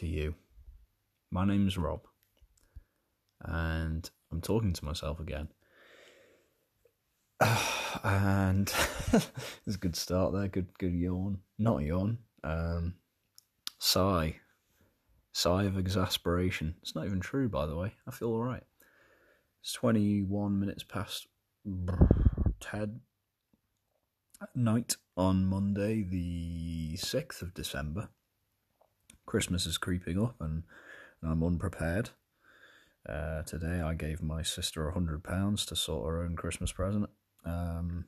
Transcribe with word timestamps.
to 0.00 0.06
you. 0.06 0.34
My 1.30 1.44
name's 1.44 1.76
Rob, 1.76 2.06
and 3.42 4.08
I'm 4.32 4.40
talking 4.40 4.72
to 4.72 4.84
myself 4.84 5.20
again. 5.20 5.48
and 8.02 8.72
it's 9.12 9.76
a 9.76 9.78
good 9.78 9.94
start 9.94 10.32
there. 10.32 10.48
Good, 10.48 10.68
good 10.78 10.94
yawn. 10.94 11.40
Not 11.58 11.82
yawn. 11.82 12.16
Um, 12.42 12.94
sigh. 13.78 14.36
Sigh 15.32 15.64
of 15.64 15.76
exasperation. 15.76 16.76
It's 16.80 16.94
not 16.94 17.04
even 17.04 17.20
true, 17.20 17.50
by 17.50 17.66
the 17.66 17.76
way. 17.76 17.92
I 18.08 18.10
feel 18.10 18.30
all 18.30 18.42
right. 18.42 18.64
It's 19.60 19.74
21 19.74 20.58
minutes 20.58 20.82
past 20.82 21.26
10 22.60 23.00
night 24.54 24.96
on 25.18 25.44
Monday, 25.44 26.02
the 26.02 26.96
6th 26.96 27.42
of 27.42 27.52
December. 27.52 28.08
Christmas 29.30 29.64
is 29.64 29.78
creeping 29.78 30.20
up 30.20 30.34
and, 30.40 30.64
and 31.22 31.30
I'm 31.30 31.44
unprepared. 31.44 32.10
Uh, 33.08 33.42
today 33.42 33.80
I 33.80 33.94
gave 33.94 34.20
my 34.20 34.42
sister 34.42 34.88
a 34.88 34.92
hundred 34.92 35.22
pounds 35.22 35.64
to 35.66 35.76
sort 35.76 36.08
her 36.08 36.20
own 36.20 36.34
Christmas 36.34 36.72
present, 36.72 37.08
um, 37.44 38.06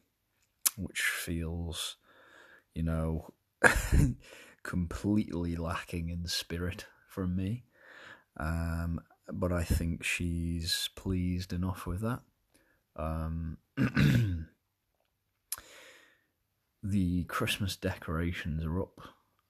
which 0.76 1.00
feels, 1.00 1.94
you 2.74 2.82
know, 2.82 3.32
completely 4.64 5.54
lacking 5.54 6.08
in 6.08 6.26
spirit 6.26 6.86
from 7.06 7.36
me. 7.36 7.66
Um, 8.36 9.00
but 9.32 9.52
I 9.52 9.62
think 9.62 10.02
she's 10.02 10.90
pleased 10.96 11.52
enough 11.52 11.86
with 11.86 12.00
that. 12.00 12.22
Um, 12.96 13.58
the 16.82 17.22
Christmas 17.26 17.76
decorations 17.76 18.64
are 18.64 18.82
up. 18.82 19.00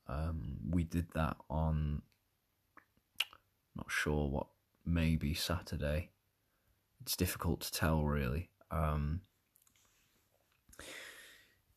Um, 0.08 0.58
we 0.70 0.84
did 0.84 1.06
that 1.14 1.36
on, 1.48 2.02
not 3.76 3.86
sure 3.88 4.28
what, 4.28 4.46
maybe 4.84 5.34
Saturday. 5.34 6.10
It's 7.00 7.16
difficult 7.16 7.60
to 7.62 7.72
tell, 7.72 8.04
really. 8.04 8.50
Um, 8.70 9.22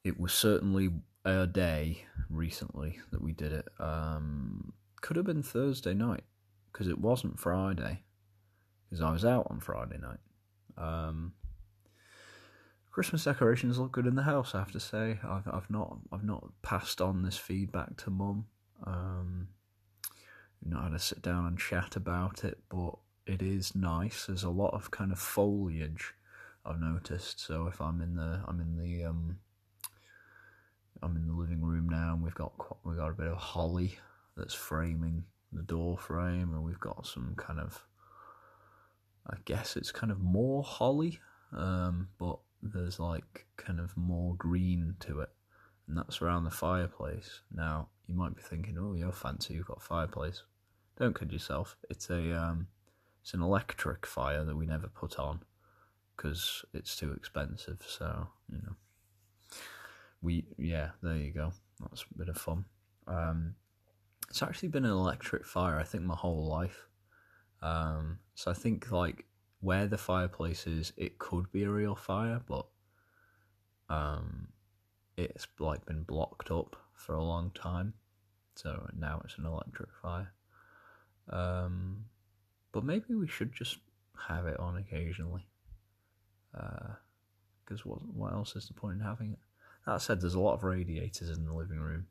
it 0.03 0.19
was 0.19 0.33
certainly 0.33 0.89
a 1.23 1.47
day 1.47 2.05
recently 2.29 2.99
that 3.11 3.21
we 3.21 3.33
did 3.33 3.51
it. 3.51 3.67
Um, 3.79 4.73
could 5.01 5.15
have 5.17 5.25
been 5.25 5.43
Thursday 5.43 5.93
night 5.93 6.23
because 6.71 6.87
it 6.87 6.99
wasn't 6.99 7.39
Friday 7.39 8.03
because 8.89 9.01
I 9.01 9.11
was 9.11 9.25
out 9.25 9.47
on 9.49 9.59
Friday 9.59 9.97
night. 9.97 10.19
Um, 10.77 11.33
Christmas 12.95 13.25
decorations 13.25 13.77
look 13.77 13.91
good 13.91 14.07
in 14.07 14.15
the 14.15 14.23
house. 14.23 14.55
I 14.55 14.59
have 14.59 14.71
to 14.71 14.79
say, 14.79 15.19
I've 15.21 15.45
I've 15.49 15.69
not 15.69 15.97
I've 16.13 16.23
not 16.23 16.47
passed 16.61 17.01
on 17.01 17.23
this 17.23 17.35
feedback 17.35 17.97
to 17.97 18.09
mum. 18.09 18.45
Um, 18.85 19.49
not 20.63 20.83
had 20.83 20.93
to 20.93 20.99
sit 20.99 21.21
down 21.21 21.45
and 21.45 21.59
chat 21.59 21.97
about 21.97 22.45
it, 22.45 22.57
but 22.69 22.93
it 23.27 23.41
is 23.41 23.75
nice. 23.75 24.27
There's 24.27 24.43
a 24.43 24.49
lot 24.49 24.73
of 24.73 24.91
kind 24.91 25.11
of 25.11 25.19
foliage 25.19 26.13
I've 26.65 26.79
noticed. 26.79 27.45
So 27.45 27.67
if 27.67 27.81
I'm 27.81 27.99
in 27.99 28.15
the 28.15 28.39
I'm 28.47 28.61
in 28.61 28.77
the 28.77 29.03
um 29.03 29.39
I'm 31.03 31.17
in 31.17 31.27
the 31.27 31.33
living 31.33 31.61
room 31.61 31.89
now, 31.89 32.13
and 32.13 32.23
we've 32.23 32.33
got 32.33 32.53
we've 32.85 32.95
got 32.95 33.11
a 33.11 33.13
bit 33.13 33.27
of 33.27 33.35
holly 33.35 33.99
that's 34.37 34.53
framing 34.53 35.25
the 35.51 35.63
door 35.63 35.97
frame, 35.97 36.53
and 36.53 36.63
we've 36.63 36.79
got 36.79 37.05
some 37.05 37.33
kind 37.35 37.59
of 37.59 37.83
I 39.27 39.35
guess 39.43 39.75
it's 39.75 39.91
kind 39.91 40.13
of 40.13 40.21
more 40.21 40.63
holly, 40.63 41.19
um, 41.51 42.07
but 42.17 42.39
there's 42.73 42.99
like 42.99 43.45
kind 43.57 43.79
of 43.79 43.95
more 43.95 44.35
green 44.35 44.95
to 45.01 45.21
it, 45.21 45.29
and 45.87 45.97
that's 45.97 46.21
around 46.21 46.43
the 46.43 46.51
fireplace. 46.51 47.41
Now 47.53 47.89
you 48.07 48.15
might 48.15 48.35
be 48.35 48.41
thinking, 48.41 48.77
"Oh, 48.79 48.93
you're 48.93 49.11
fancy. 49.11 49.53
You've 49.53 49.67
got 49.67 49.77
a 49.77 49.85
fireplace." 49.85 50.43
Don't 50.97 51.17
kid 51.17 51.31
yourself. 51.31 51.75
It's 51.89 52.09
a 52.09 52.31
um, 52.37 52.67
it's 53.21 53.33
an 53.33 53.41
electric 53.41 54.05
fire 54.05 54.43
that 54.45 54.55
we 54.55 54.65
never 54.65 54.87
put 54.87 55.19
on 55.19 55.41
because 56.15 56.63
it's 56.73 56.95
too 56.95 57.11
expensive. 57.11 57.83
So 57.87 58.27
you 58.51 58.57
know, 58.57 58.75
we 60.21 60.45
yeah, 60.57 60.91
there 61.01 61.17
you 61.17 61.31
go. 61.31 61.53
That's 61.81 62.03
a 62.03 62.17
bit 62.17 62.29
of 62.29 62.37
fun. 62.37 62.65
Um, 63.07 63.55
it's 64.29 64.41
actually 64.41 64.69
been 64.69 64.85
an 64.85 64.91
electric 64.91 65.45
fire. 65.45 65.77
I 65.77 65.83
think 65.83 66.03
my 66.03 66.15
whole 66.15 66.47
life. 66.47 66.87
Um, 67.61 68.19
so 68.35 68.51
I 68.51 68.53
think 68.53 68.91
like 68.91 69.25
where 69.65 69.87
the 69.87 69.97
fireplace 69.97 70.67
is, 70.67 70.93
it 70.95 71.17
could 71.17 71.51
be 71.51 71.63
a 71.63 71.69
real 71.69 71.95
fire, 71.95 72.39
but 72.47 72.67
um, 73.89 74.49
it's 75.17 75.47
like 75.57 75.83
been 75.87 76.03
blocked 76.03 76.51
up 76.51 76.75
for 76.93 77.15
a 77.15 77.23
long 77.23 77.49
time. 77.55 77.91
So 78.53 78.87
now 78.95 79.23
it's 79.25 79.39
an 79.39 79.45
electric 79.47 79.89
fire. 80.03 80.31
Um, 81.31 82.05
but 82.73 82.83
maybe 82.83 83.15
we 83.15 83.27
should 83.27 83.53
just 83.53 83.79
have 84.27 84.45
it 84.45 84.59
on 84.59 84.77
occasionally. 84.77 85.47
Because 86.51 87.79
uh, 87.79 87.85
what 87.85 88.05
what 88.13 88.33
else 88.33 88.55
is 88.55 88.67
the 88.67 88.75
point 88.75 88.99
in 88.99 89.03
having 89.03 89.31
it? 89.31 89.39
That 89.87 90.03
said, 90.03 90.21
there's 90.21 90.35
a 90.35 90.39
lot 90.39 90.53
of 90.53 90.63
radiators 90.63 91.35
in 91.35 91.43
the 91.43 91.53
living 91.53 91.79
room. 91.79 92.05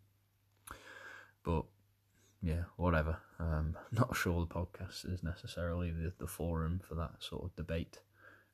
Yeah, 2.44 2.65
whatever. 2.77 3.16
Um, 3.41 3.75
not 3.93 4.15
sure 4.15 4.41
the 4.41 4.55
podcast 4.55 5.10
is 5.10 5.22
necessarily 5.22 5.91
the, 5.91 6.12
the 6.19 6.27
forum 6.27 6.78
for 6.87 6.94
that 6.97 7.12
sort 7.21 7.43
of 7.43 7.56
debate 7.56 8.00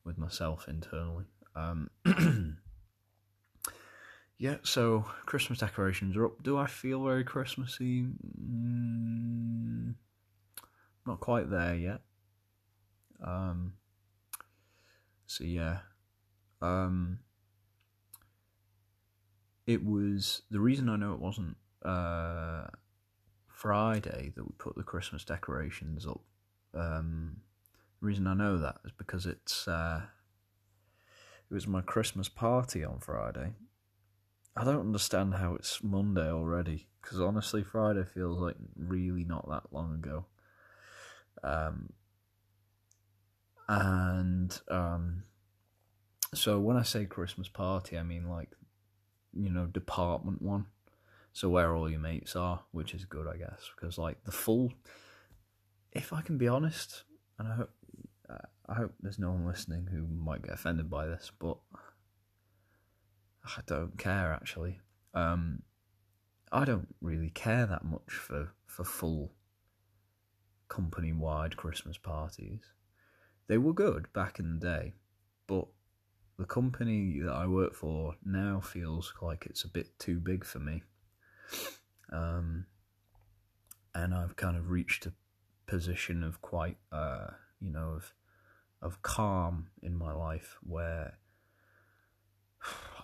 with 0.04 0.16
myself 0.16 0.68
internally. 0.68 1.24
Um, 1.56 1.90
yeah, 4.38 4.58
so 4.62 5.06
Christmas 5.26 5.58
decorations 5.58 6.16
are 6.16 6.26
up. 6.26 6.40
Do 6.40 6.56
I 6.56 6.68
feel 6.68 7.02
very 7.04 7.24
Christmassy? 7.24 8.06
Mm, 8.40 9.94
not 11.04 11.18
quite 11.18 11.50
there 11.50 11.74
yet. 11.74 12.00
Um, 13.20 13.72
so 15.26 15.42
yeah, 15.42 15.78
um, 16.62 17.18
it 19.66 19.84
was 19.84 20.42
the 20.48 20.60
reason 20.60 20.88
I 20.88 20.94
know 20.94 21.12
it 21.12 21.20
wasn't. 21.20 21.56
Uh, 21.84 22.68
Friday 23.60 24.32
that 24.34 24.42
we 24.42 24.52
put 24.56 24.74
the 24.74 24.82
Christmas 24.82 25.22
decorations 25.22 26.06
up. 26.06 26.22
Um, 26.72 27.42
the 28.00 28.06
reason 28.06 28.26
I 28.26 28.32
know 28.32 28.56
that 28.56 28.76
is 28.86 28.92
because 28.96 29.26
it's 29.26 29.68
uh, 29.68 30.00
it 31.50 31.52
was 31.52 31.66
my 31.66 31.82
Christmas 31.82 32.30
party 32.30 32.82
on 32.82 33.00
Friday. 33.00 33.52
I 34.56 34.64
don't 34.64 34.80
understand 34.80 35.34
how 35.34 35.56
it's 35.56 35.84
Monday 35.84 36.30
already 36.30 36.86
because 37.02 37.20
honestly, 37.20 37.62
Friday 37.62 38.04
feels 38.14 38.38
like 38.38 38.56
really 38.78 39.24
not 39.24 39.46
that 39.50 39.64
long 39.70 39.92
ago. 39.92 40.24
Um, 41.44 41.92
and 43.68 44.58
um, 44.68 45.24
so 46.32 46.58
when 46.58 46.78
I 46.78 46.82
say 46.82 47.04
Christmas 47.04 47.48
party, 47.48 47.98
I 47.98 48.04
mean 48.04 48.26
like 48.26 48.52
you 49.34 49.50
know 49.50 49.66
department 49.66 50.40
one 50.40 50.64
so 51.32 51.48
where 51.48 51.74
all 51.74 51.90
your 51.90 52.00
mates 52.00 52.36
are, 52.36 52.62
which 52.72 52.94
is 52.94 53.04
good, 53.04 53.26
I 53.26 53.36
guess, 53.36 53.70
because 53.74 53.98
like 53.98 54.24
the 54.24 54.32
full. 54.32 54.72
If 55.92 56.12
I 56.12 56.22
can 56.22 56.38
be 56.38 56.48
honest, 56.48 57.02
and 57.38 57.48
I 57.48 57.54
hope 57.56 57.70
I 58.70 58.74
hope 58.74 58.94
there's 59.00 59.18
no 59.18 59.32
one 59.32 59.46
listening 59.46 59.88
who 59.90 60.06
might 60.06 60.42
get 60.42 60.54
offended 60.54 60.88
by 60.88 61.06
this, 61.06 61.32
but 61.40 61.58
I 63.44 63.62
don't 63.66 63.98
care 63.98 64.32
actually. 64.32 64.80
Um, 65.12 65.62
I 66.52 66.64
don't 66.64 66.94
really 67.00 67.30
care 67.30 67.66
that 67.66 67.84
much 67.84 68.12
for 68.12 68.52
for 68.66 68.84
full 68.84 69.32
company 70.68 71.12
wide 71.12 71.56
Christmas 71.56 71.98
parties. 71.98 72.60
They 73.48 73.58
were 73.58 73.72
good 73.72 74.12
back 74.12 74.38
in 74.38 74.54
the 74.54 74.64
day, 74.64 74.92
but 75.48 75.66
the 76.38 76.44
company 76.44 77.18
that 77.24 77.32
I 77.32 77.48
work 77.48 77.74
for 77.74 78.14
now 78.24 78.60
feels 78.60 79.12
like 79.20 79.46
it's 79.46 79.64
a 79.64 79.68
bit 79.68 79.98
too 79.98 80.20
big 80.20 80.44
for 80.44 80.60
me. 80.60 80.84
Um, 82.12 82.66
and 83.94 84.14
I've 84.14 84.36
kind 84.36 84.56
of 84.56 84.70
reached 84.70 85.06
a 85.06 85.12
position 85.66 86.22
of 86.24 86.42
quite, 86.42 86.78
uh, 86.92 87.28
you 87.60 87.70
know, 87.70 87.92
of 87.96 88.14
of 88.82 89.02
calm 89.02 89.68
in 89.82 89.94
my 89.94 90.12
life 90.12 90.56
where 90.62 91.18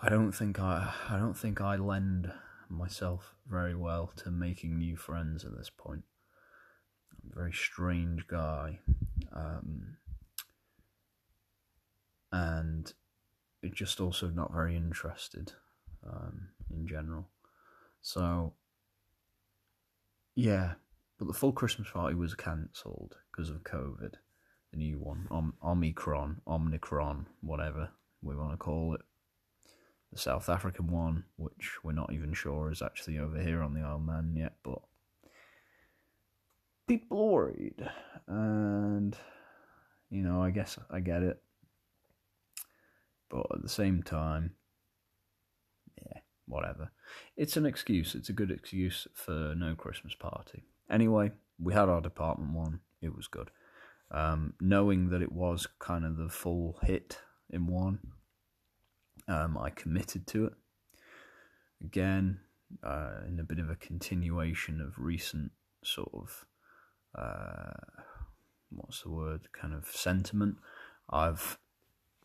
I 0.03 0.09
don't 0.09 0.33
think 0.33 0.59
I 0.59 0.93
I 1.09 1.19
don't 1.19 1.37
think 1.37 1.61
I 1.61 1.77
lend 1.77 2.33
myself 2.69 3.35
very 3.49 3.75
well 3.75 4.11
to 4.17 4.31
making 4.31 4.79
new 4.79 4.97
friends 4.97 5.45
at 5.45 5.57
this 5.57 5.71
point. 5.71 6.05
I'm 7.13 7.31
a 7.33 7.35
very 7.35 7.53
strange 7.53 8.27
guy, 8.27 8.79
um, 9.33 9.97
and 12.33 12.93
just 13.73 14.01
also 14.01 14.29
not 14.29 14.53
very 14.53 14.77
interested 14.77 15.53
um, 16.07 16.49
in 16.71 16.87
general. 16.87 17.29
So, 18.07 18.53
yeah, 20.37 20.75
but 21.19 21.27
the 21.27 21.35
full 21.35 21.51
Christmas 21.51 21.89
party 21.93 22.15
was 22.15 22.37
cancelled 22.37 23.17
because 23.33 23.51
of 23.51 23.65
COVID, 23.65 24.15
the 24.71 24.77
new 24.77 25.01
one, 25.01 25.27
Om- 25.29 25.57
Omicron, 25.61 26.41
Omnicron, 26.47 27.27
whatever 27.41 27.91
we 28.23 28.37
want 28.37 28.53
to 28.53 28.59
call 28.59 28.95
it. 28.95 29.01
The 30.13 30.21
South 30.21 30.49
African 30.49 30.87
one, 30.87 31.25
which 31.35 31.83
we're 31.83 31.91
not 31.91 32.13
even 32.13 32.33
sure 32.33 32.71
is 32.71 32.81
actually 32.81 33.19
over 33.19 33.43
here 33.43 33.61
on 33.61 33.75
the 33.75 33.81
Isle 33.81 33.99
Man 33.99 34.35
yet, 34.37 34.55
but 34.63 34.83
people 36.87 37.33
worried, 37.33 37.91
and 38.29 39.17
you 40.11 40.23
know, 40.23 40.41
I 40.41 40.51
guess 40.51 40.79
I 40.89 41.01
get 41.01 41.25
it, 41.25 41.43
but 43.29 43.49
at 43.53 43.63
the 43.63 43.69
same 43.69 44.05
time, 44.05 44.53
whatever. 46.47 46.91
It's 47.37 47.57
an 47.57 47.67
excuse. 47.67 48.15
It's 48.15 48.29
a 48.29 48.35
good 48.35 48.51
excuse 48.51 49.07
for 49.15 49.55
no 49.57 49.75
Christmas 49.75 50.15
party. 50.15 50.65
Anyway, 50.91 51.33
we 51.61 51.75
had 51.75 51.89
our 51.89 52.01
department 52.01 52.53
one. 52.53 52.81
It 53.03 53.15
was 53.15 53.27
good. 53.27 53.51
Um, 54.11 54.55
knowing 54.61 55.11
that 55.11 55.23
it 55.23 55.33
was 55.33 55.67
kind 55.79 56.05
of 56.05 56.17
the 56.17 56.29
full 56.29 56.79
hit 56.83 57.19
in 57.51 57.67
one, 57.67 57.99
um, 59.29 59.59
I 59.59 59.71
committed 59.71 60.27
to 60.29 60.47
it. 60.47 60.53
Again, 61.85 62.41
uh, 62.83 63.21
in 63.29 63.39
a 63.41 63.45
bit 63.45 63.59
of 63.59 63.71
a 63.71 63.77
continuation 63.77 64.81
of 64.81 64.95
recent 64.99 65.53
sort 65.85 66.11
of 66.13 66.47
uh, 67.17 67.73
what's 68.71 69.03
the 69.03 69.11
word 69.11 69.49
kind 69.53 69.75
of 69.75 69.87
sentiment. 69.87 70.57
I've 71.11 71.59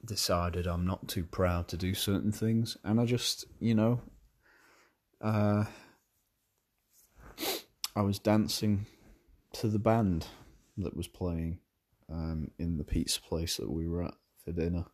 decided 0.05 0.67
I'm 0.67 0.85
not 0.85 1.07
too 1.07 1.23
proud 1.23 1.67
to 1.69 1.77
do 1.77 1.93
certain 1.93 2.31
things, 2.31 2.77
and 2.83 2.99
I 2.99 3.05
just 3.05 3.45
you 3.59 3.75
know, 3.75 4.01
uh, 5.21 5.65
I 7.95 8.01
was 8.01 8.19
dancing 8.19 8.85
to 9.53 9.67
the 9.67 9.79
band 9.79 10.27
that 10.77 10.95
was 10.95 11.07
playing 11.07 11.59
um, 12.09 12.51
in 12.57 12.77
the 12.77 12.83
pizza 12.83 13.21
place 13.21 13.57
that 13.57 13.69
we 13.69 13.87
were 13.87 14.03
at 14.03 14.15
for 14.43 14.51
dinner. 14.51 14.85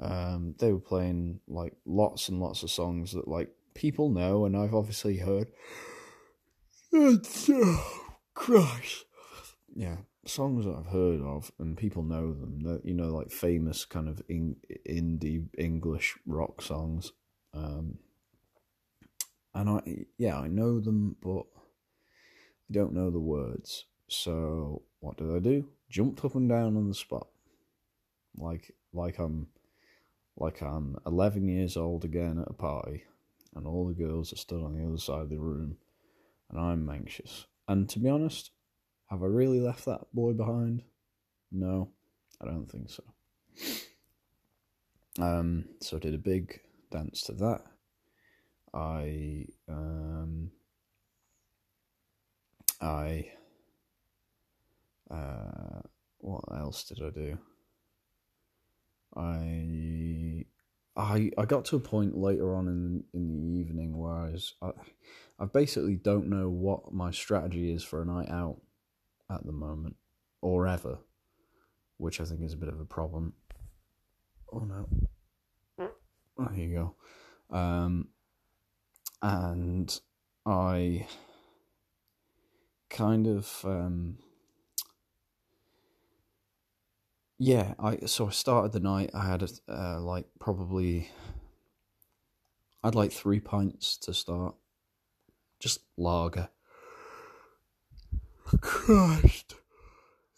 Um, 0.00 0.54
they 0.58 0.72
were 0.72 0.80
playing 0.80 1.40
like 1.46 1.74
lots 1.84 2.28
and 2.28 2.40
lots 2.40 2.62
of 2.62 2.70
songs 2.70 3.12
that 3.12 3.28
like 3.28 3.50
people 3.74 4.08
know, 4.08 4.44
and 4.44 4.56
I've 4.56 4.74
obviously 4.74 5.18
heard. 5.18 5.48
Oh, 6.94 8.02
Christ! 8.34 9.06
Yeah, 9.74 9.96
songs 10.26 10.64
that 10.64 10.74
I've 10.74 10.92
heard 10.92 11.20
of, 11.20 11.52
and 11.58 11.76
people 11.76 12.02
know 12.02 12.32
them. 12.32 12.60
That 12.62 12.84
you 12.84 12.94
know, 12.94 13.14
like 13.14 13.30
famous 13.30 13.84
kind 13.84 14.08
of 14.08 14.22
in, 14.28 14.56
indie 14.88 15.46
English 15.56 16.16
rock 16.26 16.62
songs. 16.62 17.12
Um, 17.54 17.98
and 19.54 19.68
I, 19.68 20.06
yeah, 20.16 20.38
I 20.38 20.48
know 20.48 20.80
them, 20.80 21.16
but 21.22 21.44
I 21.50 22.72
don't 22.72 22.94
know 22.94 23.10
the 23.10 23.20
words. 23.20 23.84
So 24.08 24.82
what 25.00 25.16
did 25.16 25.34
I 25.34 25.38
do? 25.38 25.68
Jumped 25.90 26.24
up 26.24 26.34
and 26.34 26.48
down 26.48 26.76
on 26.76 26.88
the 26.88 26.94
spot, 26.94 27.28
like 28.36 28.72
like 28.92 29.18
I'm 29.18 29.48
like 30.36 30.62
I'm 30.62 30.96
11 31.06 31.48
years 31.48 31.76
old 31.76 32.04
again 32.04 32.38
at 32.38 32.50
a 32.50 32.54
party, 32.54 33.04
and 33.54 33.66
all 33.66 33.86
the 33.86 33.94
girls 33.94 34.32
are 34.32 34.36
stood 34.36 34.62
on 34.62 34.74
the 34.74 34.86
other 34.86 34.98
side 34.98 35.22
of 35.22 35.30
the 35.30 35.38
room, 35.38 35.76
and 36.50 36.58
I'm 36.58 36.88
anxious. 36.88 37.46
And 37.68 37.88
to 37.90 37.98
be 37.98 38.08
honest, 38.08 38.50
have 39.12 39.22
I 39.22 39.26
really 39.26 39.60
left 39.60 39.84
that 39.84 40.00
boy 40.14 40.32
behind? 40.32 40.82
No, 41.52 41.90
I 42.40 42.46
don't 42.46 42.66
think 42.66 42.88
so. 42.88 43.02
Um, 45.20 45.66
so 45.82 45.98
I 45.98 46.00
did 46.00 46.14
a 46.14 46.18
big 46.18 46.60
dance 46.90 47.20
to 47.24 47.32
that. 47.32 47.60
I 48.72 49.44
um, 49.68 50.50
I 52.80 53.26
uh, 55.10 55.82
what 56.16 56.44
else 56.50 56.84
did 56.84 57.02
I 57.04 57.10
do? 57.10 57.38
I 59.14 60.46
I 60.96 61.30
I 61.36 61.44
got 61.44 61.66
to 61.66 61.76
a 61.76 61.80
point 61.80 62.16
later 62.16 62.56
on 62.56 62.66
in 62.66 63.04
in 63.12 63.28
the 63.28 63.60
evening 63.60 63.98
where 63.98 64.14
I 64.14 64.30
was 64.30 64.54
I, 64.62 64.70
I 65.38 65.44
basically 65.44 65.96
don't 65.96 66.30
know 66.30 66.48
what 66.48 66.94
my 66.94 67.10
strategy 67.10 67.70
is 67.70 67.84
for 67.84 68.00
a 68.00 68.06
night 68.06 68.30
out 68.30 68.56
at 69.32 69.44
the 69.44 69.52
moment 69.52 69.96
or 70.40 70.66
ever, 70.66 70.98
which 71.98 72.20
I 72.20 72.24
think 72.24 72.42
is 72.42 72.52
a 72.52 72.58
bit 72.58 72.68
of 72.68 72.80
a 72.80 72.84
problem. 72.84 73.34
Oh 74.52 74.60
no. 74.60 74.88
There 76.38 76.54
you 76.54 76.94
go. 77.50 77.56
Um, 77.56 78.08
and 79.20 80.00
I 80.46 81.06
kind 82.90 83.26
of 83.26 83.60
um, 83.64 84.18
yeah, 87.38 87.74
I 87.78 87.98
so 88.06 88.26
I 88.26 88.30
started 88.30 88.72
the 88.72 88.80
night. 88.80 89.10
I 89.14 89.26
had 89.26 89.42
a, 89.42 89.48
uh, 89.68 90.00
like 90.00 90.26
probably 90.38 91.10
I'd 92.82 92.94
like 92.94 93.12
three 93.12 93.40
pints 93.40 93.96
to 93.98 94.14
start, 94.14 94.54
just 95.60 95.80
lager. 95.96 96.48
Christ, 98.60 99.54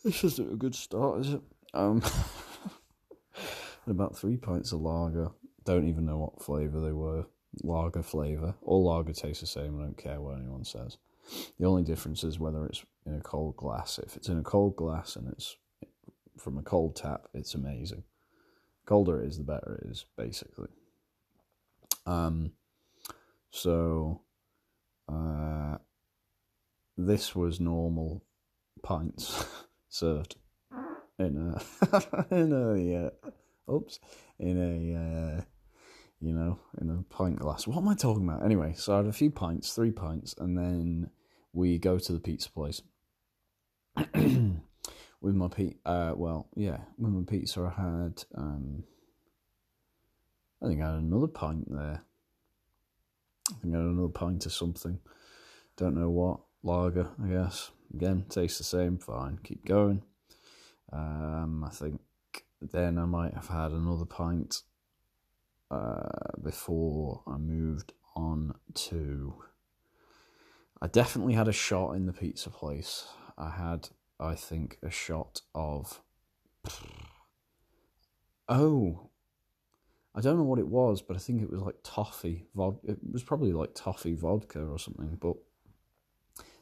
this 0.05 0.25
isn't 0.25 0.52
a 0.52 0.56
good 0.56 0.75
start, 0.75 1.20
is 1.20 1.34
it? 1.34 1.40
Um, 1.72 2.02
about 3.87 4.16
three 4.16 4.37
pints 4.37 4.72
of 4.72 4.81
lager. 4.81 5.31
Don't 5.64 5.88
even 5.88 6.06
know 6.06 6.19
what 6.19 6.43
flavour 6.43 6.81
they 6.81 6.93
were. 6.93 7.26
Lager 7.62 8.02
flavour. 8.02 8.55
All 8.62 8.84
lager 8.84 9.12
tastes 9.12 9.40
the 9.40 9.46
same. 9.46 9.78
I 9.78 9.84
don't 9.84 9.96
care 9.96 10.20
what 10.20 10.37
anyone 10.37 10.64
says. 10.64 10.99
The 11.58 11.66
only 11.66 11.82
difference 11.82 12.25
is 12.25 12.38
whether 12.38 12.66
it's 12.66 12.84
in 13.06 13.14
a 13.14 13.20
cold 13.20 13.56
glass. 13.56 13.99
If 13.99 14.16
it's 14.16 14.28
in 14.28 14.38
a 14.38 14.43
cold 14.43 14.76
glass 14.76 15.16
and 15.16 15.28
it's 15.28 15.56
from 16.38 16.58
a 16.58 16.62
cold 16.62 16.96
tap, 16.96 17.28
it's 17.32 17.55
amazing. 17.55 18.05
Colder 18.87 19.22
it 19.22 19.28
is, 19.28 19.38
the 19.38 19.44
better 19.44 19.81
it 19.82 19.90
is, 19.90 20.05
basically. 20.16 20.69
Um, 22.06 22.52
so, 23.50 24.20
uh, 25.08 25.78
this 26.96 27.35
was 27.35 27.61
normal 27.61 28.25
pints 28.82 29.44
served 29.88 30.37
in 31.19 31.37
a 31.37 32.25
in 32.35 32.52
a 32.52 33.06
uh, 33.06 33.73
oops 33.73 34.00
in 34.38 34.58
a 34.58 35.38
uh, 35.38 35.41
you 36.20 36.32
know 36.32 36.58
in 36.81 36.91
a 36.91 37.02
pint 37.14 37.38
glass. 37.38 37.67
What 37.67 37.79
am 37.79 37.88
I 37.88 37.94
talking 37.94 38.29
about? 38.29 38.44
Anyway, 38.44 38.75
so 38.76 38.94
I 38.94 38.96
had 38.99 39.06
a 39.06 39.12
few 39.12 39.31
pints, 39.31 39.73
three 39.73 39.93
pints, 39.93 40.35
and 40.38 40.56
then 40.56 41.11
we 41.52 41.79
go 41.79 41.99
to 41.99 42.12
the 42.12 42.20
pizza 42.20 42.50
place. 42.50 42.82
with 45.25 45.35
my 45.35 45.49
pizza, 45.49 45.79
uh, 45.87 46.12
well, 46.17 46.49
yeah, 46.56 46.79
with 46.99 47.12
my 47.12 47.23
pizza, 47.26 47.62
I 47.62 47.81
had, 47.81 48.25
um, 48.37 48.82
I 50.62 50.67
think 50.67 50.82
I 50.82 50.87
had 50.87 50.99
another 50.99 51.29
pint 51.29 51.70
there. 51.70 52.02
I 53.50 53.54
think 53.62 53.75
I 53.75 53.78
had 53.78 53.87
another 53.87 54.09
pint 54.09 54.47
of 54.47 54.52
something. 54.52 54.99
Don't 55.76 55.95
know 55.95 56.11
what. 56.11 56.40
Lager, 56.64 57.11
I 57.23 57.28
guess. 57.28 57.71
Again, 57.94 58.25
tastes 58.28 58.59
the 58.59 58.64
same. 58.64 58.99
Fine. 58.99 59.38
Keep 59.44 59.64
going. 59.66 60.02
Um, 60.92 61.64
I 61.64 61.71
think 61.71 62.00
then 62.61 62.99
I 62.99 63.04
might 63.04 63.35
have 63.35 63.49
had 63.49 63.71
another 63.71 64.04
pint 64.04 64.62
uh, 65.71 66.09
before 66.42 67.23
I 67.26 67.37
moved 67.37 67.92
on 68.16 68.54
to. 68.75 69.35
I 70.83 70.88
definitely 70.88 71.35
had 71.35 71.49
a 71.49 71.52
shot 71.52 71.92
in 71.92 72.06
the 72.06 72.12
pizza 72.12 72.50
place. 72.50 73.06
I 73.38 73.50
had 73.50 73.88
I 74.21 74.35
think, 74.35 74.78
a 74.83 74.90
shot 74.90 75.42
of. 75.54 76.00
Oh, 78.49 79.11
I 80.14 80.21
don't 80.21 80.37
know 80.37 80.44
what 80.44 80.59
it 80.59 80.68
was, 80.68 81.02
but 81.02 81.16
I 81.16 81.21
think 81.21 81.42
it 81.42 81.50
was 81.50 81.61
like 81.61 81.76
toffee. 81.83 82.47
Vod- 82.56 82.78
it 82.85 82.99
was 83.11 83.23
probably 83.23 83.52
like 83.52 83.75
toffee 83.75 84.14
vodka 84.14 84.61
or 84.64 84.78
something, 84.78 85.18
but 85.21 85.37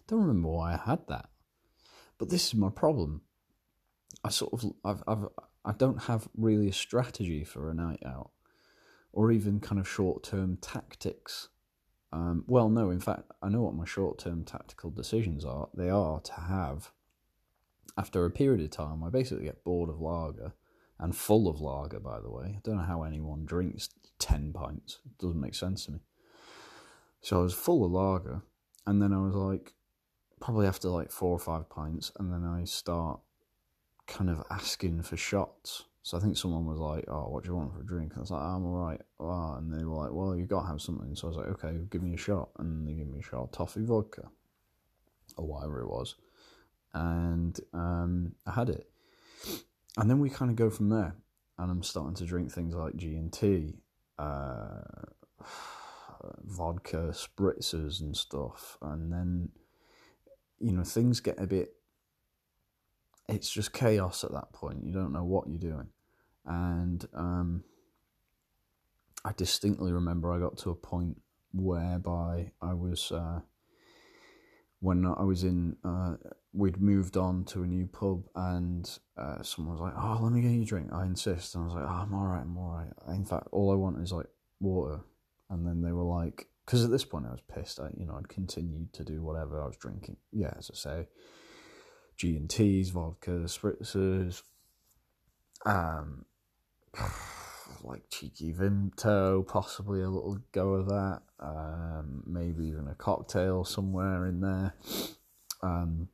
don't 0.06 0.20
remember 0.20 0.48
why 0.48 0.74
I 0.74 0.76
had 0.76 1.06
that. 1.08 1.28
But 2.18 2.30
this 2.30 2.48
is 2.48 2.54
my 2.54 2.70
problem. 2.70 3.22
I 4.24 4.30
sort 4.30 4.52
of 4.52 4.72
I've 4.84 5.02
I've 5.06 5.28
I 5.64 5.72
don't 5.72 6.02
have 6.02 6.28
really 6.36 6.68
a 6.68 6.72
strategy 6.72 7.44
for 7.44 7.70
a 7.70 7.74
night 7.74 8.02
out, 8.04 8.30
or 9.12 9.32
even 9.32 9.60
kind 9.60 9.80
of 9.80 9.88
short 9.88 10.22
term 10.22 10.58
tactics. 10.60 11.48
Um, 12.12 12.44
well, 12.46 12.68
no, 12.68 12.90
in 12.90 13.00
fact, 13.00 13.30
I 13.42 13.48
know 13.48 13.62
what 13.62 13.74
my 13.74 13.86
short 13.86 14.18
term 14.18 14.44
tactical 14.44 14.90
decisions 14.90 15.44
are. 15.44 15.68
They 15.74 15.88
are 15.88 16.20
to 16.20 16.32
have 16.32 16.92
after 17.96 18.24
a 18.24 18.30
period 18.30 18.62
of 18.62 18.70
time, 18.70 19.04
I 19.04 19.10
basically 19.10 19.44
get 19.44 19.64
bored 19.64 19.90
of 19.90 20.00
lager 20.00 20.52
and 20.98 21.14
full 21.14 21.48
of 21.48 21.60
lager, 21.60 22.00
by 22.00 22.20
the 22.20 22.30
way. 22.30 22.54
I 22.56 22.60
don't 22.62 22.76
know 22.76 22.82
how 22.82 23.02
anyone 23.02 23.44
drinks 23.44 23.90
10 24.18 24.52
pints. 24.52 24.98
It 25.04 25.18
doesn't 25.18 25.40
make 25.40 25.54
sense 25.54 25.86
to 25.86 25.92
me. 25.92 25.98
So 27.20 27.40
I 27.40 27.42
was 27.42 27.54
full 27.54 27.84
of 27.84 27.92
lager, 27.92 28.42
and 28.86 29.00
then 29.00 29.12
I 29.12 29.18
was 29.18 29.34
like, 29.34 29.74
probably 30.42 30.66
after 30.66 30.88
like 30.88 31.10
four 31.10 31.30
or 31.30 31.38
five 31.38 31.70
pints, 31.70 32.12
and 32.18 32.30
then 32.30 32.44
I 32.44 32.64
start 32.64 33.20
kind 34.06 34.28
of 34.28 34.42
asking 34.50 35.02
for 35.02 35.16
shots. 35.16 35.84
So 36.02 36.18
I 36.18 36.20
think 36.20 36.36
someone 36.36 36.66
was 36.66 36.78
like, 36.78 37.04
"Oh, 37.08 37.28
what 37.30 37.44
do 37.44 37.50
you 37.50 37.56
want 37.56 37.72
for 37.72 37.80
a 37.80 37.86
drink?" 37.86 38.12
And 38.12 38.18
I 38.18 38.20
was 38.20 38.30
like, 38.30 38.42
"I'm 38.42 38.66
all 38.66 38.76
right." 38.76 39.00
Oh, 39.20 39.54
and 39.54 39.72
they 39.72 39.84
were 39.84 40.02
like, 40.02 40.12
"Well, 40.12 40.36
you 40.36 40.44
got 40.46 40.62
to 40.62 40.68
have 40.68 40.82
something." 40.82 41.14
So 41.14 41.28
I 41.28 41.30
was 41.30 41.36
like, 41.38 41.64
"Okay, 41.64 41.78
give 41.90 42.02
me 42.02 42.12
a 42.12 42.18
shot," 42.18 42.50
and 42.58 42.86
they 42.86 42.92
gave 42.92 43.06
me 43.06 43.20
a 43.20 43.22
shot 43.22 43.44
of 43.44 43.52
toffee 43.52 43.84
vodka 43.84 44.28
or 45.38 45.46
whatever 45.46 45.80
it 45.80 45.88
was 45.88 46.16
and 46.94 47.58
um, 47.72 48.34
I 48.46 48.52
had 48.52 48.68
it. 48.68 48.88
And 49.96 50.08
then 50.08 50.20
we 50.20 50.30
kind 50.30 50.50
of 50.50 50.56
go 50.56 50.70
from 50.70 50.88
there. 50.88 51.14
And 51.58 51.70
I'm 51.70 51.82
starting 51.82 52.14
to 52.16 52.24
drink 52.24 52.50
things 52.50 52.74
like 52.74 52.96
G 52.96 53.14
and 53.14 53.32
T, 53.32 53.76
uh, 54.18 54.80
vodka 56.44 57.12
spritzers 57.12 58.00
and 58.00 58.16
stuff. 58.16 58.78
And 58.82 59.12
then, 59.12 59.50
you 60.62 60.72
know, 60.72 60.84
things 60.84 61.20
get 61.20 61.40
a 61.40 61.46
bit. 61.46 61.74
It's 63.28 63.50
just 63.50 63.72
chaos 63.72 64.24
at 64.24 64.32
that 64.32 64.52
point. 64.52 64.84
You 64.84 64.92
don't 64.92 65.12
know 65.12 65.24
what 65.24 65.48
you're 65.48 65.58
doing, 65.58 65.88
and 66.44 67.06
um, 67.14 67.64
I 69.24 69.32
distinctly 69.32 69.92
remember 69.92 70.32
I 70.32 70.38
got 70.38 70.58
to 70.58 70.70
a 70.70 70.74
point 70.74 71.20
whereby 71.52 72.52
I 72.60 72.74
was 72.74 73.12
uh, 73.12 73.40
when 74.80 75.06
I 75.06 75.22
was 75.22 75.44
in. 75.44 75.76
Uh, 75.84 76.16
we'd 76.52 76.80
moved 76.80 77.16
on 77.16 77.44
to 77.46 77.62
a 77.62 77.66
new 77.66 77.86
pub, 77.86 78.24
and 78.34 78.88
uh, 79.16 79.42
someone 79.42 79.74
was 79.74 79.80
like, 79.80 79.94
"Oh, 79.96 80.18
let 80.22 80.32
me 80.32 80.40
get 80.42 80.50
you 80.50 80.62
a 80.62 80.66
drink." 80.66 80.90
I 80.92 81.04
insist, 81.04 81.54
and 81.54 81.62
I 81.62 81.66
was 81.66 81.74
like, 81.74 81.84
"Oh, 81.84 82.02
I'm 82.02 82.14
all 82.14 82.26
right. 82.26 82.42
I'm 82.42 82.58
all 82.58 82.70
right." 82.70 83.14
In 83.14 83.24
fact, 83.24 83.48
all 83.52 83.72
I 83.72 83.76
want 83.76 84.02
is 84.02 84.12
like 84.12 84.26
water. 84.60 85.00
And 85.50 85.66
then 85.66 85.82
they 85.82 85.92
were 85.92 86.02
like, 86.02 86.46
because 86.64 86.84
at 86.84 86.90
this 86.90 87.04
point 87.04 87.26
I 87.26 87.30
was 87.32 87.40
pissed. 87.52 87.80
I, 87.80 87.88
you 87.96 88.06
know, 88.06 88.14
I'd 88.16 88.28
continued 88.28 88.92
to 88.94 89.04
do 89.04 89.22
whatever 89.22 89.62
I 89.62 89.66
was 89.66 89.76
drinking. 89.76 90.16
Yeah, 90.32 90.52
as 90.58 90.70
I 90.72 90.76
say, 90.76 91.06
G 92.16 92.36
and 92.36 92.48
T's, 92.48 92.90
vodka, 92.90 93.30
spritzers, 93.46 94.42
um, 95.66 96.24
like 97.82 98.02
cheeky 98.10 98.52
Vimto, 98.52 99.46
possibly 99.46 100.02
a 100.02 100.08
little 100.08 100.38
go 100.52 100.74
of 100.74 100.88
that. 100.88 101.22
Um, 101.40 102.22
maybe 102.26 102.66
even 102.66 102.88
a 102.88 102.94
cocktail 102.94 103.64
somewhere 103.64 104.26
in 104.26 104.40
there. 104.40 104.74
Um, 105.62 106.08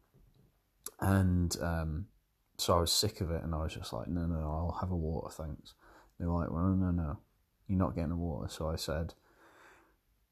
and 1.00 1.56
um, 1.60 2.06
so 2.56 2.76
I 2.76 2.80
was 2.80 2.92
sick 2.92 3.20
of 3.20 3.30
it, 3.30 3.42
and 3.42 3.54
I 3.54 3.62
was 3.62 3.74
just 3.74 3.92
like, 3.92 4.08
no, 4.08 4.26
no, 4.26 4.36
I'll 4.36 4.78
have 4.80 4.90
a 4.90 4.96
water, 4.96 5.30
thanks. 5.30 5.74
They 6.18 6.26
were 6.26 6.40
like, 6.40 6.50
well, 6.50 6.64
no, 6.64 6.86
no, 6.86 6.90
no, 6.90 7.18
you're 7.68 7.78
not 7.78 7.94
getting 7.94 8.12
a 8.12 8.16
water. 8.16 8.48
So 8.48 8.68
I 8.68 8.76
said, 8.76 9.14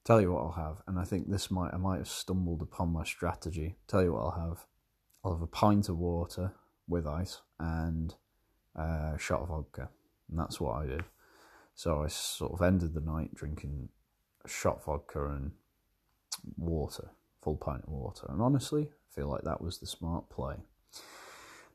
tell 0.07 0.21
you 0.21 0.33
what 0.33 0.43
I'll 0.43 0.53
have, 0.53 0.83
and 0.87 0.99
I 0.99 1.05
think 1.05 1.29
this 1.29 1.51
might 1.51 1.75
I 1.75 1.79
might 1.79 1.99
have 1.99 2.09
stumbled 2.09 2.63
upon 2.63 2.93
my 2.93 3.05
strategy. 3.05 3.77
Tell 3.89 4.03
you 4.03 4.13
what 4.13 4.23
I'll 4.23 4.49
have. 4.49 4.67
I'll 5.25 5.33
have 5.33 5.43
a 5.43 5.49
pint 5.49 5.89
of 5.89 5.99
water 5.99 6.53
with 6.87 7.07
ice 7.07 7.41
and 7.59 8.15
a 8.77 9.17
shot 9.19 9.41
of 9.43 9.49
vodka, 9.49 9.91
and 10.31 10.39
that's 10.39 10.61
what 10.61 10.77
I 10.77 10.87
did. 10.87 11.05
So 11.75 12.05
I 12.05 12.07
sort 12.07 12.53
of 12.53 12.63
ended 12.63 12.95
the 12.95 13.01
night 13.01 13.35
drinking 13.35 13.89
a 14.45 14.49
shot 14.49 14.77
of 14.77 14.85
vodka 14.85 15.27
and 15.27 15.51
water, 16.57 17.11
full 17.43 17.57
pint 17.57 17.83
of 17.83 17.93
water, 17.93 18.27
and 18.29 18.41
honestly, 18.41 18.83
I 18.85 19.15
feel 19.15 19.29
like 19.29 19.43
that 19.43 19.61
was 19.61 19.79
the 19.79 19.87
smart 19.87 20.31
play. 20.31 20.55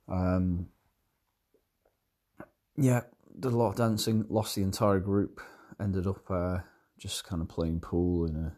Um, 0.08 0.68
yeah, 2.78 3.02
did 3.38 3.52
a 3.52 3.58
lot 3.58 3.72
of 3.72 3.76
dancing, 3.76 4.26
lost 4.30 4.56
the 4.56 4.64
entire 4.64 5.00
group, 5.00 5.42
ended 5.80 6.08
up 6.08 6.32
uh, 6.32 6.60
just 7.02 7.24
kind 7.24 7.42
of 7.42 7.50
playing 7.50 7.80
pool 7.80 8.26
in 8.28 8.36
a, 8.36 8.56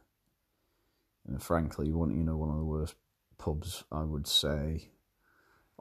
in 1.28 1.36
a 1.36 1.40
frankly, 1.40 1.94
one 1.94 2.16
you 2.16 2.24
know 2.24 2.36
one 2.36 2.50
of 2.50 2.58
the 2.58 2.66
worst 2.66 2.96
pubs 3.38 3.86
I 3.92 4.04
would 4.04 4.28
say 4.28 4.90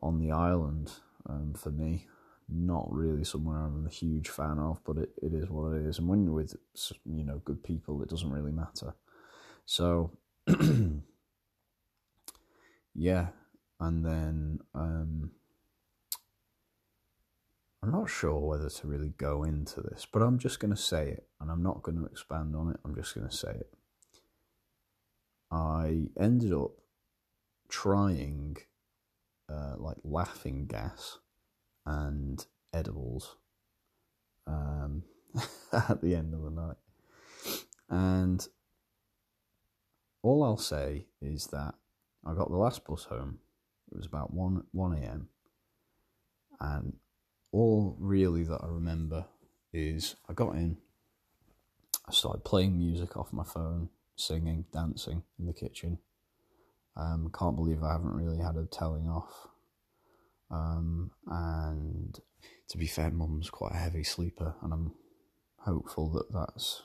on 0.00 0.20
the 0.20 0.30
island 0.30 0.92
um, 1.28 1.54
for 1.54 1.70
me. 1.70 2.06
Not 2.48 2.86
really 2.92 3.24
somewhere 3.24 3.58
I'm 3.58 3.86
a 3.86 3.90
huge 3.90 4.28
fan 4.28 4.58
of, 4.58 4.80
but 4.84 4.98
it, 4.98 5.10
it 5.22 5.32
is 5.32 5.48
what 5.48 5.72
it 5.72 5.86
is. 5.86 5.98
And 5.98 6.08
when 6.08 6.22
you're 6.24 6.34
with 6.34 6.54
you 7.04 7.24
know 7.24 7.40
good 7.44 7.62
people, 7.64 8.02
it 8.02 8.08
doesn't 8.08 8.30
really 8.30 8.52
matter. 8.52 8.94
So 9.64 10.12
yeah, 12.94 13.28
and 13.80 14.04
then 14.04 14.58
um, 14.74 15.30
I'm 17.82 17.90
not 17.90 18.08
sure 18.08 18.38
whether 18.38 18.68
to 18.68 18.86
really 18.86 19.12
go 19.18 19.42
into 19.42 19.80
this, 19.80 20.06
but 20.10 20.22
I'm 20.22 20.38
just 20.38 20.60
going 20.60 20.70
to 20.70 20.80
say 20.80 21.08
it, 21.08 21.26
and 21.40 21.50
I'm 21.50 21.62
not 21.62 21.82
going 21.82 21.98
to 21.98 22.04
expand 22.04 22.54
on 22.54 22.70
it. 22.70 22.76
I'm 22.84 22.94
just 22.94 23.14
going 23.14 23.28
to 23.28 23.36
say 23.36 23.50
it. 23.50 23.74
I 25.50 26.04
ended 26.18 26.52
up 26.52 26.70
trying 27.68 28.56
uh, 29.48 29.74
like 29.78 29.96
laughing 30.04 30.66
gas 30.66 31.18
and 31.84 32.46
edibles 32.72 33.36
um, 34.46 35.02
at 35.72 36.00
the 36.00 36.14
end 36.14 36.34
of 36.34 36.42
the 36.42 36.50
night. 36.50 36.76
And 37.90 38.46
all 40.22 40.44
I'll 40.44 40.56
say 40.56 41.06
is 41.20 41.48
that 41.48 41.74
I 42.24 42.34
got 42.34 42.48
the 42.48 42.56
last 42.56 42.84
bus 42.84 43.04
home. 43.04 43.38
It 43.90 43.96
was 43.96 44.06
about 44.06 44.32
1, 44.32 44.64
1 44.70 44.92
a.m. 44.94 45.28
And 46.60 46.94
all 47.52 47.96
really 47.98 48.44
that 48.44 48.60
I 48.62 48.66
remember 48.66 49.26
is 49.72 50.16
I 50.28 50.32
got 50.32 50.54
in, 50.54 50.78
I 52.08 52.12
started 52.12 52.44
playing 52.44 52.78
music 52.78 53.16
off 53.16 53.32
my 53.32 53.44
phone, 53.44 53.90
singing, 54.16 54.64
dancing 54.72 55.22
in 55.38 55.46
the 55.46 55.52
kitchen. 55.52 55.98
Um, 56.96 57.30
can't 57.38 57.56
believe 57.56 57.82
I 57.82 57.92
haven't 57.92 58.14
really 58.14 58.38
had 58.38 58.56
a 58.56 58.66
telling 58.66 59.08
off. 59.08 59.48
Um, 60.50 61.10
and 61.26 62.18
to 62.68 62.78
be 62.78 62.86
fair, 62.86 63.10
mum's 63.10 63.50
quite 63.50 63.72
a 63.72 63.78
heavy 63.78 64.04
sleeper, 64.04 64.54
and 64.62 64.72
I'm 64.72 64.92
hopeful 65.58 66.10
that 66.10 66.32
that's, 66.32 66.82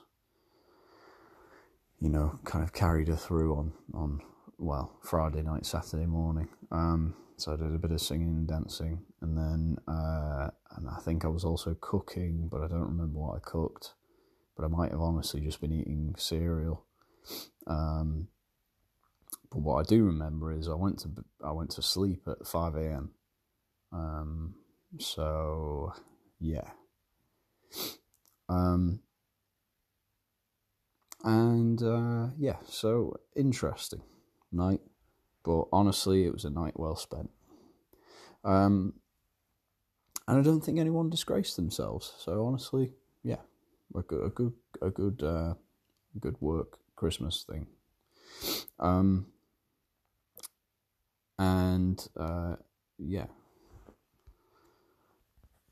you 2.00 2.09
know, 2.09 2.39
kind 2.45 2.63
of 2.63 2.74
carried 2.74 3.07
her 3.07 3.15
through 3.15 3.55
on, 3.55 3.74
on 3.93 4.21
well, 4.57 4.97
Friday 5.03 5.43
night, 5.43 5.65
Saturday 5.65 6.05
morning. 6.05 6.47
Um, 6.71 7.15
so 7.37 7.53
I 7.53 7.55
did 7.55 7.73
a 7.73 7.77
bit 7.77 7.91
of 7.91 8.01
singing 8.01 8.29
and 8.29 8.47
dancing, 8.47 9.03
and 9.21 9.37
then 9.37 9.77
uh, 9.87 10.49
and 10.75 10.89
I 10.89 10.99
think 11.01 11.23
I 11.23 11.27
was 11.27 11.43
also 11.43 11.75
cooking, 11.79 12.47
but 12.51 12.61
I 12.61 12.67
don't 12.67 12.81
remember 12.81 13.19
what 13.19 13.35
I 13.35 13.39
cooked. 13.39 13.93
But 14.55 14.65
I 14.65 14.69
might 14.69 14.91
have 14.91 15.01
honestly 15.01 15.41
just 15.41 15.61
been 15.61 15.71
eating 15.71 16.15
cereal. 16.17 16.83
Um, 17.67 18.29
but 19.51 19.59
what 19.59 19.75
I 19.75 19.83
do 19.83 20.03
remember 20.03 20.51
is 20.51 20.67
I 20.67 20.73
went 20.73 20.99
to 20.99 21.09
I 21.43 21.51
went 21.51 21.69
to 21.71 21.83
sleep 21.83 22.27
at 22.27 22.47
five 22.47 22.75
a.m. 22.75 23.11
Um, 23.93 24.55
so 24.99 25.93
yeah. 26.39 26.71
Um, 28.49 29.01
and 31.23 31.83
uh, 31.83 32.29
yeah, 32.39 32.55
so 32.65 33.19
interesting 33.35 34.01
night, 34.51 34.81
but 35.43 35.65
honestly, 35.71 36.25
it 36.25 36.33
was 36.33 36.45
a 36.45 36.49
night 36.49 36.79
well 36.79 36.95
spent. 36.95 37.29
Um, 38.43 38.93
and 40.27 40.39
I 40.39 40.41
don't 40.41 40.61
think 40.61 40.79
anyone 40.79 41.09
disgraced 41.09 41.55
themselves. 41.55 42.13
So 42.19 42.45
honestly, 42.45 42.93
yeah, 43.23 43.41
a 43.95 44.01
good, 44.01 44.25
a 44.25 44.29
good, 44.29 44.53
a 44.81 44.89
good, 44.89 45.23
uh, 45.23 45.53
good 46.19 46.35
work 46.41 46.79
Christmas 46.95 47.45
thing. 47.47 47.67
Um, 48.79 49.27
and 51.39 52.05
uh, 52.17 52.55
yeah, 52.97 53.27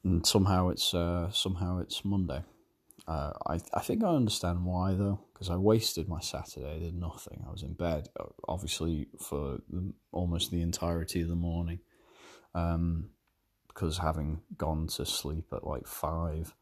and 0.03 0.25
somehow 0.25 0.70
it's 0.70 0.94
uh, 0.94 1.32
somehow 1.32 1.79
it's 1.79 2.05
Monday. 2.05 2.44
Uh, 3.08 3.32
I 3.46 3.60
I 3.74 3.82
think 3.82 4.04
I 4.04 4.08
understand 4.08 4.66
why 4.66 4.94
though, 4.96 5.20
because 5.32 5.50
I 5.50 5.58
wasted 5.58 6.10
my 6.10 6.20
Saturday, 6.20 6.76
I 6.76 6.80
did 6.80 6.96
nothing. 6.96 7.44
I 7.48 7.52
was 7.52 7.62
in 7.62 7.74
bed, 7.74 8.10
uh, 8.20 8.26
obviously 8.48 9.10
for 9.20 9.60
the, 9.70 9.94
almost 10.12 10.50
the 10.50 10.62
entirety 10.62 11.22
of 11.22 11.28
the 11.28 11.36
morning, 11.36 11.80
um, 12.56 13.10
because 13.68 14.00
having 14.00 14.42
gone 14.58 14.88
to 14.88 15.06
sleep 15.06 15.54
at 15.54 15.68
like 15.68 15.86
five, 15.86 16.56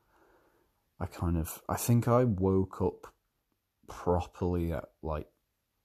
I 1.00 1.06
kind 1.06 1.38
of 1.38 1.62
I 1.70 1.76
think 1.76 2.08
I 2.10 2.26
woke 2.26 2.82
up 2.82 3.14
properly 3.88 4.74
at 4.74 4.90
like 5.02 5.28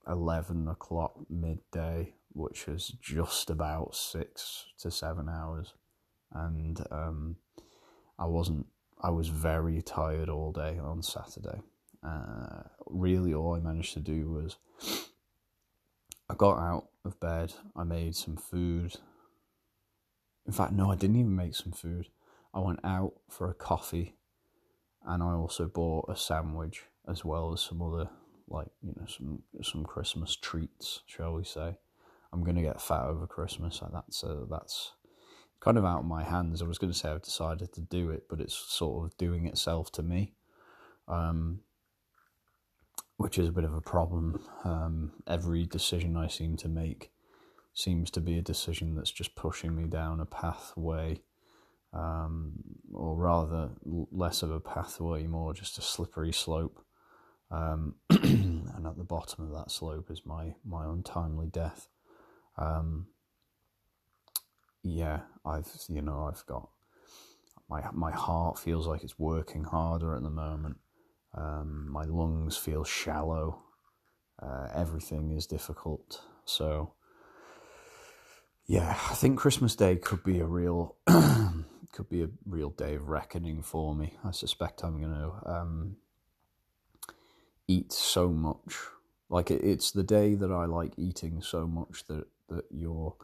eleven 0.05 0.67
o'clock 0.67 1.13
midday, 1.29 2.15
which 2.33 2.67
is 2.67 2.87
just 3.01 3.49
about 3.49 3.95
six 3.95 4.65
to 4.79 4.91
seven 4.91 5.29
hours, 5.29 5.73
and 6.33 6.85
um, 6.91 7.37
I 8.17 8.25
wasn't 8.25 8.65
I 9.01 9.09
was 9.09 9.29
very 9.29 9.81
tired 9.81 10.29
all 10.29 10.51
day 10.51 10.77
on 10.81 11.01
Saturday. 11.01 11.61
Uh, 12.03 12.63
really, 12.85 13.33
all 13.33 13.55
I 13.55 13.59
managed 13.59 13.93
to 13.93 13.99
do 13.99 14.29
was 14.29 14.57
I 16.29 16.35
got 16.35 16.57
out 16.59 16.89
of 17.05 17.19
bed, 17.19 17.53
I 17.75 17.83
made 17.83 18.15
some 18.15 18.35
food. 18.35 18.95
In 20.45 20.53
fact, 20.53 20.73
no, 20.73 20.91
I 20.91 20.95
didn't 20.95 21.17
even 21.17 21.35
make 21.35 21.55
some 21.55 21.71
food. 21.71 22.07
I 22.53 22.59
went 22.59 22.79
out 22.83 23.13
for 23.29 23.49
a 23.49 23.53
coffee 23.53 24.15
and 25.05 25.23
I 25.23 25.33
also 25.33 25.67
bought 25.67 26.09
a 26.09 26.15
sandwich 26.15 26.83
as 27.07 27.23
well 27.23 27.53
as 27.53 27.61
some 27.61 27.81
other 27.81 28.09
like 28.47 28.67
you 28.81 28.93
know 28.95 29.05
some 29.05 29.43
some 29.61 29.83
Christmas 29.85 30.35
treats, 30.35 31.01
shall 31.05 31.33
we 31.33 31.43
say? 31.43 31.77
I'm 32.33 32.43
gonna 32.43 32.61
get 32.61 32.81
fat 32.81 33.05
over 33.05 33.27
Christmas. 33.27 33.81
That's 33.91 34.23
uh, 34.23 34.45
that's 34.49 34.93
kind 35.59 35.77
of 35.77 35.85
out 35.85 35.99
of 35.99 36.05
my 36.05 36.23
hands. 36.23 36.61
I 36.61 36.65
was 36.65 36.77
going 36.77 36.91
to 36.91 36.97
say 36.97 37.09
I've 37.09 37.21
decided 37.21 37.73
to 37.73 37.81
do 37.81 38.09
it, 38.11 38.23
but 38.29 38.39
it's 38.39 38.55
sort 38.55 39.05
of 39.05 39.17
doing 39.17 39.45
itself 39.45 39.91
to 39.93 40.03
me, 40.03 40.33
um, 41.07 41.61
which 43.17 43.37
is 43.37 43.47
a 43.47 43.51
bit 43.51 43.65
of 43.65 43.73
a 43.73 43.81
problem. 43.81 44.41
Um, 44.63 45.11
every 45.27 45.65
decision 45.65 46.15
I 46.15 46.27
seem 46.27 46.55
to 46.57 46.69
make 46.69 47.11
seems 47.73 48.09
to 48.11 48.21
be 48.21 48.37
a 48.37 48.41
decision 48.41 48.95
that's 48.95 49.11
just 49.11 49.35
pushing 49.35 49.75
me 49.75 49.85
down 49.85 50.19
a 50.19 50.25
pathway, 50.25 51.21
um, 51.93 52.53
or 52.93 53.15
rather, 53.15 53.69
less 53.83 54.43
of 54.43 54.51
a 54.51 54.59
pathway, 54.59 55.27
more 55.27 55.53
just 55.53 55.77
a 55.77 55.81
slippery 55.81 56.31
slope. 56.31 56.83
Um, 57.51 57.95
and 58.09 58.85
at 58.85 58.97
the 58.97 59.03
bottom 59.03 59.43
of 59.43 59.51
that 59.57 59.71
slope 59.71 60.11
is 60.11 60.21
my, 60.25 60.53
my 60.63 60.85
untimely 60.85 61.47
death. 61.47 61.87
Um, 62.57 63.07
yeah, 64.83 65.21
I've 65.45 65.67
you 65.87 66.01
know 66.01 66.29
I've 66.31 66.45
got 66.45 66.69
my 67.69 67.83
my 67.93 68.11
heart 68.11 68.57
feels 68.57 68.87
like 68.87 69.03
it's 69.03 69.19
working 69.19 69.63
harder 69.63 70.15
at 70.15 70.23
the 70.23 70.29
moment. 70.29 70.77
Um, 71.33 71.89
my 71.91 72.05
lungs 72.05 72.57
feel 72.57 72.83
shallow. 72.83 73.61
Uh, 74.41 74.67
everything 74.73 75.31
is 75.31 75.45
difficult. 75.45 76.21
So 76.45 76.93
yeah, 78.65 78.97
I 79.09 79.15
think 79.15 79.39
Christmas 79.39 79.75
Day 79.75 79.95
could 79.95 80.23
be 80.23 80.39
a 80.39 80.45
real 80.45 80.95
could 81.07 82.09
be 82.09 82.23
a 82.23 82.29
real 82.45 82.69
day 82.69 82.95
of 82.95 83.09
reckoning 83.09 83.61
for 83.61 83.95
me. 83.95 84.17
I 84.23 84.31
suspect 84.31 84.83
I'm 84.83 85.01
going 85.01 85.13
to 85.13 85.51
um, 85.51 85.97
eat 87.67 87.91
so 87.91 88.29
much. 88.29 88.75
Like 89.29 89.51
it, 89.51 89.63
it's 89.63 89.91
the 89.91 90.03
day 90.03 90.35
that 90.35 90.51
I 90.51 90.65
like 90.65 90.93
eating 90.97 91.41
so 91.41 91.67
much 91.67 92.05
that 92.07 92.25
that 92.49 92.65
your 92.71 93.15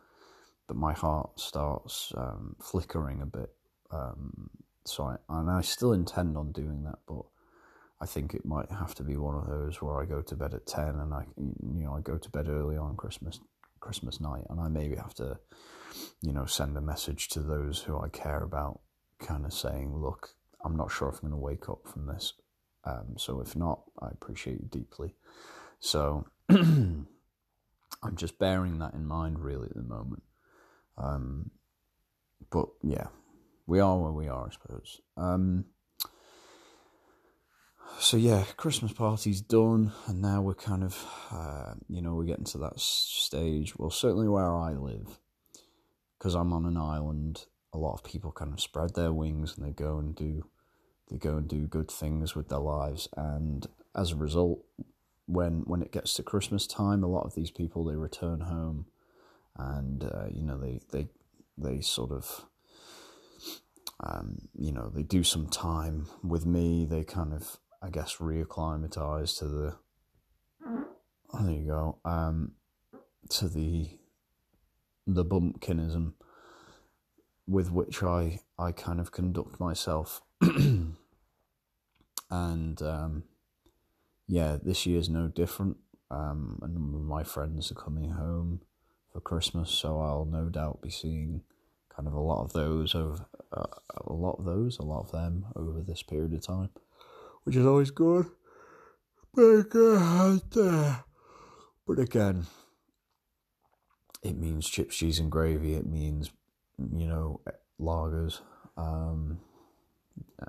that 0.68 0.76
my 0.76 0.94
heart 0.94 1.40
starts 1.40 2.12
um, 2.18 2.56
flickering 2.62 3.22
a 3.22 3.26
bit. 3.26 3.52
Um, 3.92 4.50
so 4.86 5.04
I, 5.04 5.16
and 5.30 5.50
I 5.50 5.62
still 5.62 5.94
intend 5.94 6.38
on 6.38 6.52
doing 6.52 6.84
that, 6.84 7.00
but 7.08 7.24
I 8.02 8.06
think 8.06 8.34
it 8.34 8.46
might 8.46 8.72
have 8.72 8.94
to 8.96 9.04
be 9.04 9.18
one 9.18 9.36
of 9.36 9.48
those 9.48 9.82
where 9.82 10.02
I 10.02 10.06
go 10.06 10.22
to 10.22 10.36
bed 10.36 10.54
at 10.54 10.68
ten 10.68 11.00
and 11.00 11.14
I 11.14 11.26
you 11.38 11.86
know 11.86 11.96
I 11.96 12.02
go 12.02 12.18
to 12.18 12.30
bed 12.30 12.50
early 12.50 12.78
on 12.78 12.96
Christmas 12.96 13.40
Christmas 13.80 14.20
night, 14.20 14.44
and 14.50 14.60
I 14.60 14.68
maybe 14.68 14.96
have 14.96 15.14
to 15.16 15.40
you 16.22 16.34
know 16.34 16.46
send 16.46 16.78
a 16.78 16.82
message 16.82 17.30
to 17.30 17.40
those 17.40 17.82
who 17.82 18.00
I 18.00 18.10
care 18.10 18.44
about, 18.44 18.82
kind 19.20 19.46
of 19.46 19.54
saying, 19.54 19.96
look, 19.96 20.36
I'm 20.64 20.76
not 20.76 20.92
sure 20.92 21.10
if 21.10 21.16
I'm 21.16 21.30
going 21.30 21.32
to 21.32 21.38
wake 21.38 21.70
up 21.70 21.88
from 21.88 22.08
this. 22.08 22.34
Um, 22.84 23.16
so 23.18 23.42
if 23.42 23.56
not, 23.56 23.82
I 24.00 24.10
appreciate 24.10 24.60
you 24.60 24.68
deeply. 24.70 25.16
So 25.80 26.28
I'm 26.50 27.08
just 28.16 28.38
bearing 28.38 28.80
that 28.80 28.94
in 28.94 29.06
mind 29.06 29.40
really 29.40 29.68
at 29.70 29.76
the 29.76 29.84
moment. 29.84 30.24
Um, 30.98 31.52
but 32.50 32.68
yeah, 32.84 33.08
we 33.68 33.80
are 33.80 33.98
where 33.98 34.12
we 34.12 34.28
are, 34.28 34.48
I 34.48 34.52
suppose. 34.52 35.02
Um, 35.18 35.66
so 38.00 38.18
yeah, 38.18 38.44
Christmas 38.58 38.92
party's 38.94 39.42
done, 39.42 39.92
and 40.08 40.22
now 40.22 40.42
we're 40.42 40.54
kind 40.54 40.84
of, 40.84 41.06
uh, 41.32 41.74
you 41.88 42.02
know, 42.02 42.16
we're 42.16 42.26
getting 42.26 42.46
to 42.46 42.58
that 42.60 42.80
stage. 42.80 43.78
Well, 43.78 43.90
certainly 43.90 44.28
where 44.28 44.54
I 44.54 44.74
live, 44.74 45.20
because 46.18 46.36
I'm 46.36 46.54
on 46.54 46.66
an 46.66 46.78
island. 46.78 47.46
A 47.74 47.78
lot 47.78 47.94
of 47.94 48.04
people 48.04 48.32
kind 48.32 48.54
of 48.54 48.62
spread 48.62 48.96
their 48.96 49.12
wings 49.12 49.58
and 49.58 49.66
they 49.66 49.72
go 49.72 49.98
and 49.98 50.16
do, 50.16 50.46
they 51.10 51.18
go 51.18 51.38
and 51.38 51.48
do 51.48 51.68
good 51.68 51.90
things 51.92 52.36
with 52.36 52.50
their 52.50 52.60
lives, 52.60 53.08
and 53.18 53.68
as 53.96 54.12
a 54.12 54.16
result, 54.16 54.64
when 55.26 55.64
when 55.66 55.82
it 55.82 55.92
gets 55.92 56.14
to 56.16 56.24
Christmas 56.24 56.68
time, 56.68 57.04
a 57.04 57.08
lot 57.08 57.26
of 57.26 57.36
these 57.36 57.52
people 57.52 57.84
they 57.84 57.96
return 57.96 58.42
home, 58.42 58.86
and 59.58 60.04
uh, 60.04 60.28
you 60.32 60.44
know 60.44 60.58
they 60.58 60.80
they 60.92 61.08
they 61.58 61.82
sort 61.82 62.12
of 62.12 62.46
um, 64.02 64.50
you 64.60 64.74
know, 64.74 64.92
they 64.94 65.04
do 65.04 65.24
some 65.24 65.48
time 65.48 66.08
with 66.22 66.46
me. 66.46 66.86
They 66.86 67.04
kind 67.06 67.34
of 67.34 67.58
I 67.86 67.90
guess, 67.90 68.16
reacclimatise 68.16 69.38
to 69.40 69.48
the. 69.48 69.76
There 71.40 71.52
you 71.52 71.68
go. 71.68 72.00
Um, 72.04 72.54
to 73.30 73.48
the 73.48 73.90
the 75.06 75.26
bumpkinism 75.26 76.14
with 77.48 77.72
which 77.72 78.02
I 78.02 78.40
I 78.58 78.72
kind 78.72 79.00
of 79.00 79.12
conduct 79.12 79.60
myself, 79.60 80.22
and 80.42 80.98
um, 82.82 83.24
yeah, 84.28 84.58
this 84.62 84.86
year's 84.86 85.10
no 85.10 85.28
different. 85.28 85.78
Um, 86.10 86.60
a 86.62 86.68
number 86.68 86.98
of 86.98 87.04
my 87.04 87.24
friends 87.24 87.72
are 87.72 87.76
coming 87.76 88.12
home 88.12 88.62
for 89.16 89.22
Christmas, 89.22 89.72
so 89.72 90.02
I'll 90.02 90.26
no 90.26 90.50
doubt 90.50 90.82
be 90.82 90.90
seeing 90.90 91.42
kind 91.96 92.06
of 92.06 92.14
a 92.14 92.20
lot 92.20 92.44
of 92.44 92.52
those 92.52 92.94
over 92.94 93.26
uh, 93.54 93.64
a 94.06 94.12
lot 94.12 94.36
of 94.38 94.44
those, 94.44 94.78
a 94.78 94.84
lot 94.84 95.06
of 95.06 95.12
them 95.12 95.46
over 95.56 95.82
this 95.82 96.04
period 96.04 96.34
of 96.34 96.46
time 96.46 96.70
which 97.46 97.56
is 97.56 97.66
always 97.66 97.92
good. 97.92 98.26
But, 99.34 99.68
again, 102.00 102.48
it 104.24 104.38
means 104.38 104.68
chips, 104.68 104.98
cheese, 104.98 105.20
and 105.20 105.32
gravy. 105.32 105.76
It 105.76 105.86
means, 105.86 106.32
you 106.78 107.08
know, 107.08 107.42
lagers. 107.80 108.42
Um, 108.76 109.40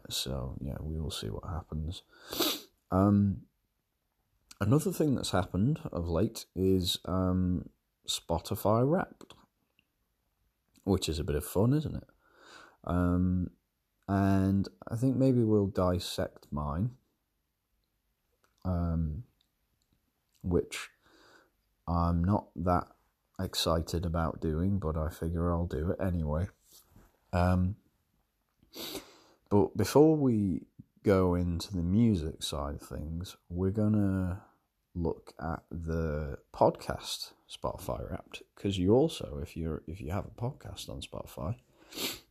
so 0.08 0.56
yeah, 0.60 0.76
we 0.80 0.98
will 0.98 1.10
see 1.10 1.28
what 1.28 1.44
happens. 1.44 2.02
Um, 2.90 3.42
another 4.60 4.90
thing 4.92 5.14
that's 5.14 5.30
happened 5.32 5.80
of 5.92 6.08
late 6.08 6.46
is 6.54 6.98
um, 7.04 7.68
Spotify 8.08 8.88
Wrapped, 8.88 9.34
which 10.84 11.08
is 11.08 11.18
a 11.18 11.24
bit 11.24 11.36
of 11.36 11.44
fun, 11.44 11.72
isn't 11.72 11.96
it? 11.96 12.08
Um, 12.84 13.50
and 14.08 14.68
I 14.88 14.96
think 14.96 15.16
maybe 15.16 15.42
we'll 15.42 15.66
dissect 15.66 16.46
mine, 16.50 16.90
um, 18.64 19.24
which 20.42 20.90
I'm 21.88 22.22
not 22.22 22.46
that 22.56 22.86
excited 23.40 24.06
about 24.06 24.40
doing, 24.40 24.78
but 24.78 24.96
I 24.96 25.08
figure 25.08 25.52
I'll 25.52 25.66
do 25.66 25.90
it 25.90 26.04
anyway. 26.04 26.46
Um, 27.32 27.76
but 29.50 29.76
before 29.76 30.16
we 30.16 30.62
go 31.02 31.34
into 31.34 31.74
the 31.74 31.82
music 31.82 32.42
side 32.42 32.76
of 32.76 32.82
things, 32.82 33.36
we're 33.48 33.70
gonna 33.70 34.42
look 34.94 35.34
at 35.40 35.62
the 35.70 36.38
podcast 36.52 37.32
Spotify 37.50 38.10
Wrapped 38.10 38.42
because 38.54 38.78
you 38.78 38.94
also, 38.94 39.38
if 39.42 39.56
you're 39.56 39.82
if 39.86 40.00
you 40.00 40.10
have 40.10 40.26
a 40.26 40.40
podcast 40.40 40.88
on 40.88 41.00
Spotify 41.00 41.56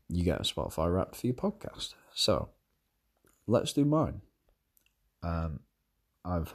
you 0.10 0.24
get 0.24 0.40
a 0.40 0.44
Spotify 0.44 0.94
Wrapped 0.94 1.16
for 1.16 1.28
your 1.28 1.36
podcast. 1.36 1.96
So 2.14 2.50
let's 3.48 3.74
do 3.74 3.86
mine. 3.86 4.22
Um, 5.24 5.62
I've 6.24 6.54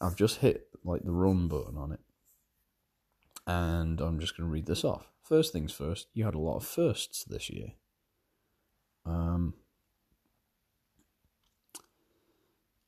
I've 0.00 0.16
just 0.16 0.38
hit 0.38 0.68
like 0.84 1.02
the 1.02 1.12
run 1.12 1.48
button 1.48 1.76
on 1.76 1.92
it, 1.92 2.00
and 3.46 4.00
I'm 4.00 4.20
just 4.20 4.36
going 4.36 4.48
to 4.48 4.52
read 4.52 4.66
this 4.66 4.84
off. 4.84 5.10
First 5.22 5.52
things 5.52 5.72
first, 5.72 6.08
you 6.14 6.24
had 6.24 6.34
a 6.34 6.38
lot 6.38 6.56
of 6.56 6.64
firsts 6.64 7.24
this 7.24 7.50
year. 7.50 7.72
Um, 9.04 9.54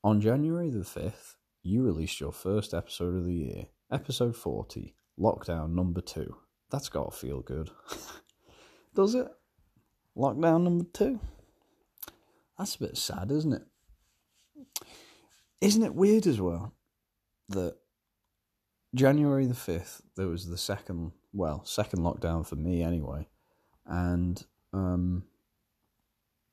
on 0.03 0.21
January 0.21 0.69
the 0.69 0.83
fifth, 0.83 1.35
you 1.61 1.83
released 1.83 2.19
your 2.19 2.31
first 2.31 2.73
episode 2.73 3.15
of 3.15 3.25
the 3.25 3.33
year, 3.33 3.65
episode 3.91 4.35
forty, 4.35 4.95
lockdown 5.19 5.73
number 5.73 6.01
two. 6.01 6.35
That's 6.69 6.89
got 6.89 7.11
to 7.11 7.17
feel 7.17 7.41
good. 7.41 7.69
Does 8.95 9.15
it? 9.15 9.27
Lockdown 10.17 10.63
number 10.63 10.85
two. 10.93 11.19
That's 12.57 12.75
a 12.75 12.79
bit 12.79 12.97
sad, 12.97 13.31
isn't 13.31 13.53
it? 13.53 13.63
Isn't 15.61 15.83
it 15.83 15.95
weird 15.95 16.27
as 16.27 16.39
well 16.39 16.73
that 17.49 17.75
January 18.93 19.45
the 19.45 19.53
5th, 19.53 20.01
there 20.15 20.27
was 20.27 20.47
the 20.47 20.57
second, 20.57 21.11
well, 21.33 21.63
second 21.65 21.99
lockdown 21.99 22.45
for 22.45 22.55
me 22.55 22.81
anyway, 22.81 23.27
and 23.85 24.45
um, 24.73 25.23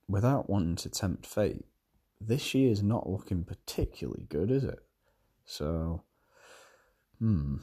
without 0.09 0.49
wanting 0.49 0.77
to 0.77 0.89
tempt 0.89 1.27
fate, 1.27 1.65
this 2.21 2.55
year 2.55 2.71
is 2.71 2.83
not 2.83 3.09
looking 3.09 3.45
particularly 3.45 4.27
good, 4.29 4.51
is 4.51 4.65
it? 4.65 4.81
So, 5.45 6.03
hmm, 7.19 7.57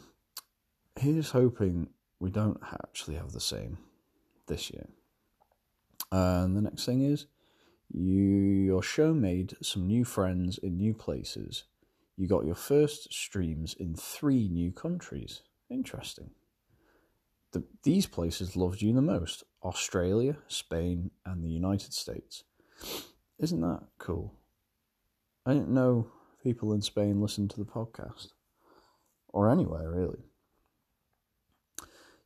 here's 0.99 1.31
hoping 1.31 1.89
we 2.19 2.29
don't 2.29 2.59
actually 2.83 3.15
have 3.15 3.31
the 3.31 3.39
same 3.39 3.77
this 4.47 4.71
year. 4.71 4.87
And 6.11 6.55
the 6.55 6.61
next 6.61 6.85
thing 6.85 7.01
is, 7.01 7.27
you 7.91 8.11
your 8.11 8.83
show 8.83 9.13
made 9.13 9.55
some 9.61 9.87
new 9.87 10.03
friends 10.03 10.57
in 10.57 10.77
new 10.77 10.93
places. 10.93 11.65
You 12.17 12.27
got 12.27 12.45
your 12.45 12.55
first 12.55 13.13
streams 13.13 13.73
in 13.73 13.95
three 13.95 14.47
new 14.47 14.71
countries. 14.71 15.41
Interesting. 15.69 16.31
The, 17.51 17.63
these 17.83 18.05
places 18.05 18.55
loved 18.55 18.81
you 18.81 18.93
the 18.93 19.01
most 19.01 19.43
Australia, 19.63 20.37
Spain, 20.47 21.11
and 21.25 21.43
the 21.43 21.49
United 21.49 21.93
States. 21.93 22.43
Isn't 23.39 23.61
that 23.61 23.83
cool? 23.97 24.33
I 25.45 25.53
didn't 25.53 25.73
know 25.73 26.07
people 26.43 26.73
in 26.73 26.81
Spain 26.81 27.21
listened 27.21 27.49
to 27.51 27.59
the 27.59 27.65
podcast. 27.65 28.29
Or 29.35 29.51
anywhere, 29.51 29.91
really. 29.91 30.23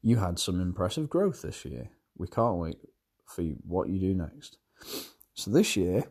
You 0.04 0.18
had 0.18 0.38
some 0.38 0.62
impressive 0.62 1.10
growth 1.10 1.42
this 1.42 1.66
year. 1.66 1.90
We 2.16 2.28
can't 2.28 2.58
wait 2.58 2.78
for 3.26 3.42
what 3.66 3.90
you 3.90 4.00
do 4.00 4.14
next. 4.14 4.60
So 5.34 5.50
this 5.50 5.76
year, 5.76 6.04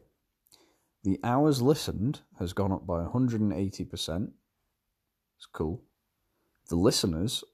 the 1.04 1.20
hours 1.22 1.62
listened 1.62 2.22
has 2.40 2.52
gone 2.52 2.72
up 2.72 2.84
by 2.84 3.04
180%. 3.04 4.32
It's 5.36 5.46
cool. 5.52 5.84
The 6.68 6.74
listeners 6.74 7.44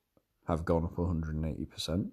have 0.48 0.64
gone 0.64 0.84
up 0.84 0.96
180%. 0.96 2.12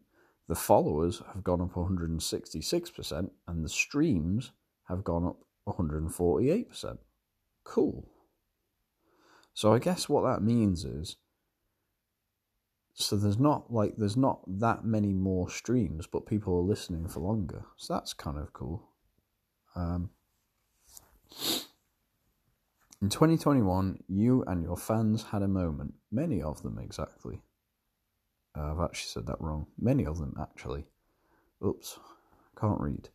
The 0.49 0.55
followers 0.55 1.21
have 1.33 1.45
gone 1.45 1.61
up 1.61 1.75
166%. 1.75 3.29
And 3.47 3.63
the 3.63 3.69
streams 3.69 4.51
have 4.89 5.05
gone 5.05 5.25
up 5.25 5.45
148%. 5.65 6.97
Cool. 7.63 8.09
So 9.53 9.73
I 9.73 9.79
guess 9.79 10.07
what 10.09 10.23
that 10.23 10.41
means 10.41 10.85
is 10.85 11.17
so 12.93 13.15
there's 13.15 13.39
not 13.39 13.71
like 13.71 13.95
there's 13.97 14.17
not 14.17 14.41
that 14.59 14.83
many 14.83 15.13
more 15.13 15.49
streams, 15.49 16.07
but 16.07 16.25
people 16.25 16.57
are 16.57 16.61
listening 16.61 17.07
for 17.07 17.21
longer. 17.21 17.63
So 17.77 17.93
that's 17.93 18.13
kind 18.13 18.37
of 18.37 18.53
cool. 18.53 18.89
Um, 19.75 20.09
in 23.01 23.09
2021, 23.09 24.03
you 24.07 24.43
and 24.45 24.63
your 24.63 24.77
fans 24.77 25.23
had 25.23 25.41
a 25.41 25.47
moment. 25.47 25.93
Many 26.11 26.41
of 26.41 26.61
them, 26.61 26.77
exactly. 26.77 27.41
Uh, 28.55 28.73
I've 28.73 28.81
actually 28.81 29.09
said 29.09 29.27
that 29.27 29.39
wrong. 29.39 29.67
Many 29.79 30.05
of 30.05 30.19
them, 30.19 30.35
actually. 30.39 30.85
Oops, 31.65 31.99
can't 32.59 32.81
read. 32.81 33.09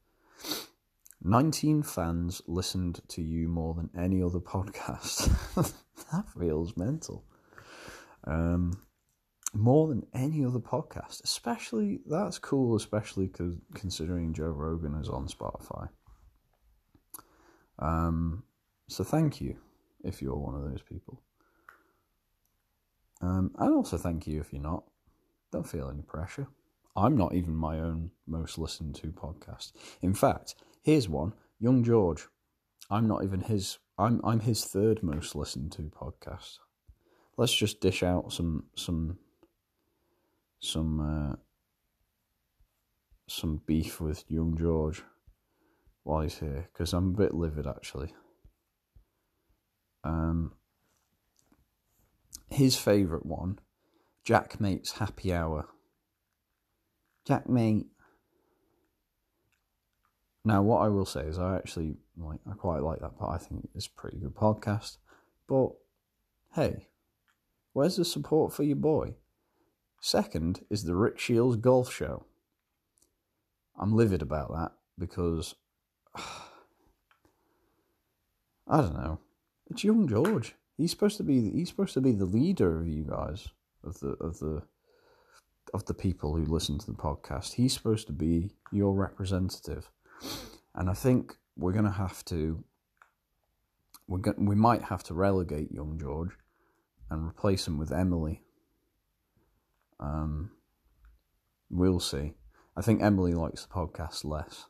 19 1.22 1.82
fans 1.82 2.40
listened 2.46 3.00
to 3.08 3.22
you 3.22 3.48
more 3.48 3.74
than 3.74 3.90
any 3.96 4.22
other 4.22 4.40
podcast. 4.40 5.74
that 6.12 6.28
feels 6.38 6.76
mental. 6.76 7.24
Um, 8.24 8.80
more 9.54 9.88
than 9.88 10.06
any 10.12 10.44
other 10.44 10.58
podcast, 10.58 11.24
especially 11.24 12.00
that's 12.06 12.38
cool, 12.38 12.76
especially 12.76 13.30
considering 13.74 14.34
Joe 14.34 14.48
Rogan 14.48 14.94
is 14.94 15.08
on 15.08 15.28
Spotify. 15.28 15.88
Um, 17.78 18.42
so 18.88 19.04
thank 19.04 19.40
you 19.40 19.56
if 20.04 20.20
you're 20.20 20.36
one 20.36 20.54
of 20.54 20.70
those 20.70 20.82
people. 20.82 21.22
Um, 23.22 23.52
and 23.58 23.74
also 23.74 23.96
thank 23.96 24.26
you 24.26 24.40
if 24.40 24.52
you're 24.52 24.62
not. 24.62 24.84
Don't 25.52 25.68
feel 25.68 25.90
any 25.90 26.02
pressure. 26.02 26.48
I'm 26.96 27.16
not 27.16 27.34
even 27.34 27.54
my 27.54 27.78
own 27.80 28.10
most 28.26 28.58
listened 28.58 28.94
to 28.96 29.08
podcast. 29.08 29.72
In 30.02 30.14
fact, 30.14 30.54
here's 30.82 31.08
one: 31.08 31.32
Young 31.58 31.84
George. 31.84 32.26
I'm 32.90 33.06
not 33.06 33.24
even 33.24 33.40
his. 33.40 33.78
I'm 33.98 34.20
I'm 34.24 34.40
his 34.40 34.64
third 34.64 35.02
most 35.02 35.34
listened 35.34 35.72
to 35.72 35.82
podcast. 35.82 36.58
Let's 37.36 37.54
just 37.54 37.80
dish 37.80 38.02
out 38.02 38.32
some 38.32 38.64
some 38.74 39.18
some 40.60 41.00
uh, 41.00 41.36
some 43.28 43.62
beef 43.66 44.00
with 44.00 44.24
young 44.28 44.56
George 44.56 45.02
while 46.02 46.22
he's 46.22 46.38
here 46.38 46.68
because 46.72 46.92
I'm 46.92 47.08
a 47.08 47.16
bit 47.16 47.34
livid 47.34 47.66
actually. 47.66 48.12
Um, 50.04 50.52
his 52.48 52.76
favourite 52.76 53.26
one, 53.26 53.58
Jack 54.24 54.60
Mate's 54.60 54.92
Happy 54.92 55.32
Hour. 55.32 55.68
Jack 57.26 57.48
Mate. 57.48 57.86
Now, 60.44 60.62
what 60.62 60.82
I 60.82 60.88
will 60.88 61.06
say 61.06 61.22
is, 61.22 61.40
I 61.40 61.56
actually 61.56 61.96
like. 62.16 62.40
I 62.50 62.54
quite 62.54 62.82
like 62.82 63.00
that 63.00 63.18
part. 63.18 63.40
I 63.40 63.44
think 63.44 63.68
it's 63.74 63.86
a 63.86 63.90
pretty 63.90 64.18
good 64.18 64.34
podcast. 64.34 64.98
But 65.48 65.70
hey, 66.54 66.88
where's 67.72 67.96
the 67.96 68.04
support 68.04 68.52
for 68.52 68.62
your 68.62 68.76
boy? 68.76 69.14
Second 70.00 70.60
is 70.70 70.84
the 70.84 70.94
Rick 70.94 71.18
Shiels 71.18 71.56
Golf 71.56 71.92
Show. 71.92 72.24
I'm 73.78 73.94
livid 73.94 74.22
about 74.22 74.52
that 74.52 74.72
because 74.98 75.54
I 78.68 78.80
don't 78.80 78.94
know. 78.94 79.18
It's 79.70 79.84
young 79.84 80.08
George. 80.08 80.54
He's 80.76 80.90
supposed 80.90 81.16
to 81.18 81.22
be 81.22 81.50
he's 81.50 81.68
supposed 81.68 81.94
to 81.94 82.00
be 82.00 82.12
the 82.12 82.24
leader 82.24 82.80
of 82.80 82.88
you 82.88 83.04
guys 83.04 83.48
of 83.84 83.98
the 84.00 84.10
of 84.20 84.38
the 84.38 84.62
of 85.74 85.84
the 85.86 85.94
people 85.94 86.36
who 86.36 86.44
listen 86.44 86.78
to 86.78 86.86
the 86.86 86.96
podcast. 86.96 87.54
He's 87.54 87.74
supposed 87.74 88.06
to 88.06 88.12
be 88.12 88.52
your 88.72 88.94
representative. 88.94 89.90
And 90.74 90.88
I 90.88 90.94
think 90.94 91.36
we're 91.56 91.72
going 91.72 91.84
to 91.84 91.90
have 91.90 92.24
to 92.26 92.64
we're 94.08 94.18
go- 94.18 94.34
we 94.38 94.54
might 94.54 94.82
have 94.82 95.02
to 95.04 95.14
relegate 95.14 95.72
young 95.72 95.98
George 95.98 96.30
and 97.10 97.26
replace 97.26 97.66
him 97.66 97.78
with 97.78 97.92
Emily. 97.92 98.42
Um 99.98 100.50
we'll 101.70 102.00
see. 102.00 102.34
I 102.76 102.82
think 102.82 103.02
Emily 103.02 103.32
likes 103.32 103.64
the 103.64 103.72
podcast 103.72 104.24
less 104.24 104.66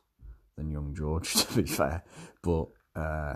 than 0.55 0.71
young 0.71 0.95
George 0.95 1.33
to 1.45 1.61
be 1.61 1.67
fair, 1.67 2.03
but 2.41 2.67
uh 2.95 3.35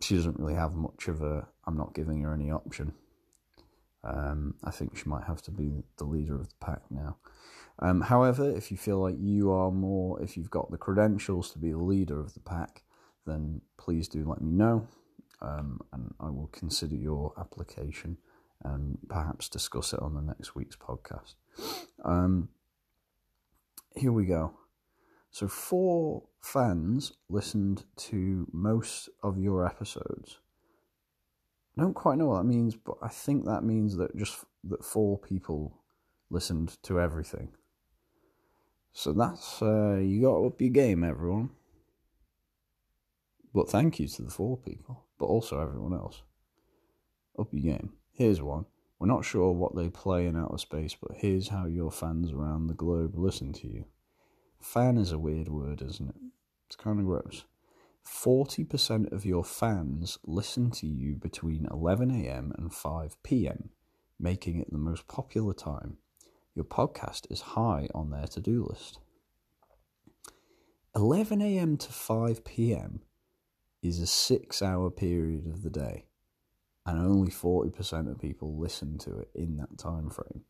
she 0.00 0.16
doesn't 0.16 0.38
really 0.38 0.54
have 0.54 0.74
much 0.74 1.08
of 1.08 1.22
a. 1.22 1.46
I'm 1.66 1.76
not 1.76 1.94
giving 1.94 2.22
her 2.22 2.34
any 2.34 2.50
option. 2.50 2.94
Um, 4.04 4.54
I 4.64 4.70
think 4.70 4.96
she 4.96 5.08
might 5.08 5.24
have 5.24 5.42
to 5.42 5.50
be 5.50 5.82
the 5.96 6.04
leader 6.04 6.36
of 6.36 6.48
the 6.48 6.54
pack 6.60 6.82
now. 6.90 7.16
Um, 7.80 8.00
however, 8.00 8.50
if 8.50 8.70
you 8.70 8.76
feel 8.76 8.98
like 8.98 9.16
you 9.18 9.52
are 9.52 9.70
more, 9.70 10.20
if 10.22 10.36
you've 10.36 10.50
got 10.50 10.70
the 10.70 10.78
credentials 10.78 11.50
to 11.52 11.58
be 11.58 11.70
the 11.70 11.78
leader 11.78 12.18
of 12.18 12.34
the 12.34 12.40
pack, 12.40 12.82
then 13.26 13.60
please 13.76 14.08
do 14.08 14.28
let 14.28 14.40
me 14.40 14.50
know, 14.50 14.88
um, 15.40 15.80
and 15.92 16.14
I 16.18 16.30
will 16.30 16.48
consider 16.48 16.96
your 16.96 17.32
application 17.38 18.16
and 18.64 18.98
perhaps 19.08 19.48
discuss 19.48 19.92
it 19.92 20.00
on 20.00 20.14
the 20.14 20.22
next 20.22 20.56
week's 20.56 20.76
podcast. 20.76 21.34
Um, 22.04 22.48
here 23.94 24.12
we 24.12 24.26
go. 24.26 24.54
So, 25.30 25.46
four 25.46 26.24
fans 26.40 27.12
listened 27.28 27.84
to 27.96 28.48
most 28.52 29.08
of 29.22 29.38
your 29.38 29.64
episodes. 29.64 30.38
I 31.76 31.82
don't 31.82 31.94
quite 31.94 32.18
know 32.18 32.26
what 32.26 32.38
that 32.38 32.48
means, 32.48 32.74
but 32.74 32.96
I 33.02 33.08
think 33.08 33.44
that 33.44 33.62
means 33.62 33.96
that 33.96 34.16
just 34.16 34.44
that 34.64 34.84
four 34.84 35.18
people 35.18 35.78
listened 36.30 36.76
to 36.82 36.98
everything. 36.98 37.50
So 38.98 39.12
that's 39.12 39.62
uh, 39.62 39.98
you 40.02 40.22
got 40.22 40.38
to 40.38 40.46
up 40.46 40.60
your 40.60 40.70
game, 40.70 41.04
everyone. 41.04 41.50
But 43.54 43.70
thank 43.70 44.00
you 44.00 44.08
to 44.08 44.22
the 44.22 44.30
four 44.32 44.56
people, 44.56 45.04
but 45.20 45.26
also 45.26 45.60
everyone 45.60 45.92
else. 45.92 46.22
Up 47.38 47.46
your 47.52 47.76
game. 47.76 47.92
Here's 48.10 48.42
one. 48.42 48.66
We're 48.98 49.06
not 49.06 49.24
sure 49.24 49.52
what 49.52 49.76
they 49.76 49.88
play 49.88 50.26
in 50.26 50.34
outer 50.34 50.58
space, 50.58 50.96
but 51.00 51.16
here's 51.16 51.46
how 51.46 51.66
your 51.66 51.92
fans 51.92 52.32
around 52.32 52.66
the 52.66 52.74
globe 52.74 53.16
listen 53.16 53.52
to 53.52 53.68
you. 53.68 53.84
Fan 54.58 54.98
is 54.98 55.12
a 55.12 55.18
weird 55.18 55.48
word, 55.48 55.80
isn't 55.80 56.08
it? 56.08 56.20
It's 56.66 56.74
kind 56.74 56.98
of 56.98 57.06
gross. 57.06 57.44
40% 58.04 59.12
of 59.12 59.24
your 59.24 59.44
fans 59.44 60.18
listen 60.26 60.72
to 60.72 60.88
you 60.88 61.14
between 61.14 61.68
11am 61.70 62.58
and 62.58 62.72
5pm, 62.72 63.68
making 64.18 64.58
it 64.58 64.72
the 64.72 64.76
most 64.76 65.06
popular 65.06 65.54
time. 65.54 65.98
Your 66.58 66.64
podcast 66.64 67.30
is 67.30 67.40
high 67.40 67.86
on 67.94 68.10
their 68.10 68.26
to 68.26 68.40
do 68.40 68.66
list. 68.68 68.98
11am 70.96 71.78
to 71.78 71.86
5pm 71.86 72.98
is 73.80 74.00
a 74.00 74.08
six 74.08 74.60
hour 74.60 74.90
period 74.90 75.46
of 75.46 75.62
the 75.62 75.70
day, 75.70 76.06
and 76.84 76.98
only 76.98 77.30
40% 77.30 78.10
of 78.10 78.18
people 78.18 78.58
listen 78.58 78.98
to 78.98 79.18
it 79.18 79.30
in 79.36 79.56
that 79.58 79.78
time 79.78 80.10
frame. 80.10 80.42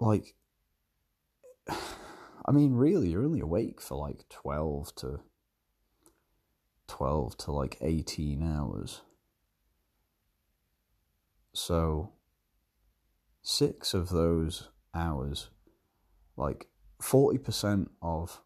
Like, 0.00 0.34
I 1.68 2.50
mean, 2.50 2.74
really, 2.74 3.10
you're 3.10 3.22
only 3.22 3.38
awake 3.38 3.80
for 3.80 3.96
like 3.96 4.28
12 4.28 4.92
to 4.96 5.20
12 6.88 7.36
to 7.36 7.52
like 7.52 7.78
18 7.80 8.42
hours. 8.42 9.02
So, 11.52 12.14
six 13.42 13.94
of 13.94 14.08
those 14.08 14.68
hours, 14.94 15.48
like 16.36 16.68
40% 17.00 17.88
of 18.00 18.40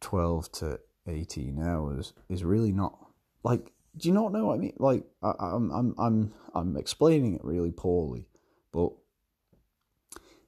12 0.00 0.52
to 0.52 0.80
18 1.06 1.62
hours 1.62 2.12
is 2.28 2.44
really 2.44 2.72
not 2.72 2.96
like 3.42 3.72
do 3.96 4.08
you 4.08 4.14
not 4.14 4.32
know 4.32 4.46
what 4.46 4.54
I 4.54 4.58
mean 4.58 4.74
like 4.78 5.04
I, 5.20 5.32
I'm 5.40 5.70
I'm 5.72 5.94
I'm 5.98 6.34
I'm 6.54 6.76
explaining 6.76 7.34
it 7.34 7.44
really 7.44 7.72
poorly 7.72 8.28
but 8.72 8.92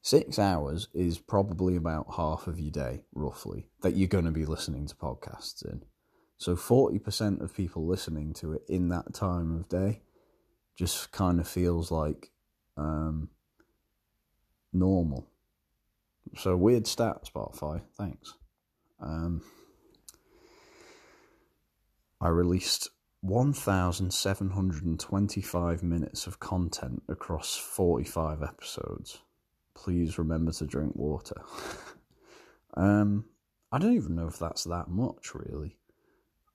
Six 0.05 0.39
hours 0.39 0.89
is 0.93 1.17
probably 1.17 1.77
about 1.77 2.17
half 2.17 2.47
of 2.47 2.61
your 2.61 2.71
day, 2.71 3.05
roughly, 3.15 3.69
that 3.81 3.97
you're 3.97 4.07
going 4.07 4.27
to 4.27 4.31
be 4.31 4.45
listening 4.45 4.87
to 4.87 4.95
podcasts 4.95 5.65
in. 5.65 5.83
So 6.37 6.57
40% 6.57 7.41
of 7.41 7.55
people 7.55 7.87
listening 7.87 8.35
to 8.35 8.53
it 8.53 8.61
in 8.69 8.91
that 8.91 9.15
time 9.15 9.51
of 9.51 9.71
day 9.71 10.03
just 10.77 11.11
kind 11.11 11.41
of 11.41 11.49
feels 11.49 11.91
like 11.91 12.33
um, 12.77 13.31
normal. 14.73 15.29
So 16.37 16.57
weird 16.57 16.87
stat, 16.87 17.29
Spotify. 17.33 17.83
Thanks. 17.97 18.35
Um, 19.01 19.43
I 22.21 22.29
released 22.29 22.91
1,725 23.21 25.83
minutes 25.83 26.27
of 26.27 26.41
content 26.41 27.03
across 27.09 27.57
45 27.57 28.43
episodes 28.43 29.21
please 29.75 30.19
remember 30.19 30.53
to 30.53 30.67
drink 30.67 30.95
water. 30.95 31.43
um, 32.75 33.25
I 33.71 33.79
don't 33.79 33.95
even 33.95 34.15
know 34.15 34.29
if 34.29 34.39
that's 34.39 34.65
that 34.65 34.89
much, 34.89 35.35
really. 35.35 35.77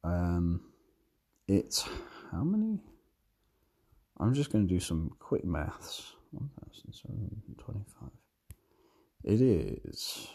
Um, 0.04 0.62
it's 1.48 1.88
how 2.32 2.44
many? 2.44 2.80
I'm 4.20 4.34
just 4.34 4.52
going 4.52 4.68
to 4.68 4.74
do 4.74 4.80
some 4.80 5.16
quick 5.20 5.46
maths. 5.46 6.14
1,725. 6.32 8.10
It 9.24 9.42
is. 9.42 10.28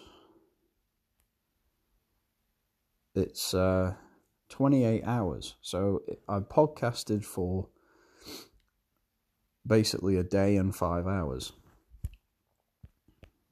It's 3.14 3.54
uh, 3.54 3.94
28 4.48 5.04
hours. 5.04 5.54
So 5.60 6.02
I 6.28 6.40
podcasted 6.40 7.24
for 7.24 7.68
basically 9.66 10.16
a 10.16 10.22
day 10.22 10.56
and 10.56 10.74
five 10.74 11.06
hours. 11.06 11.52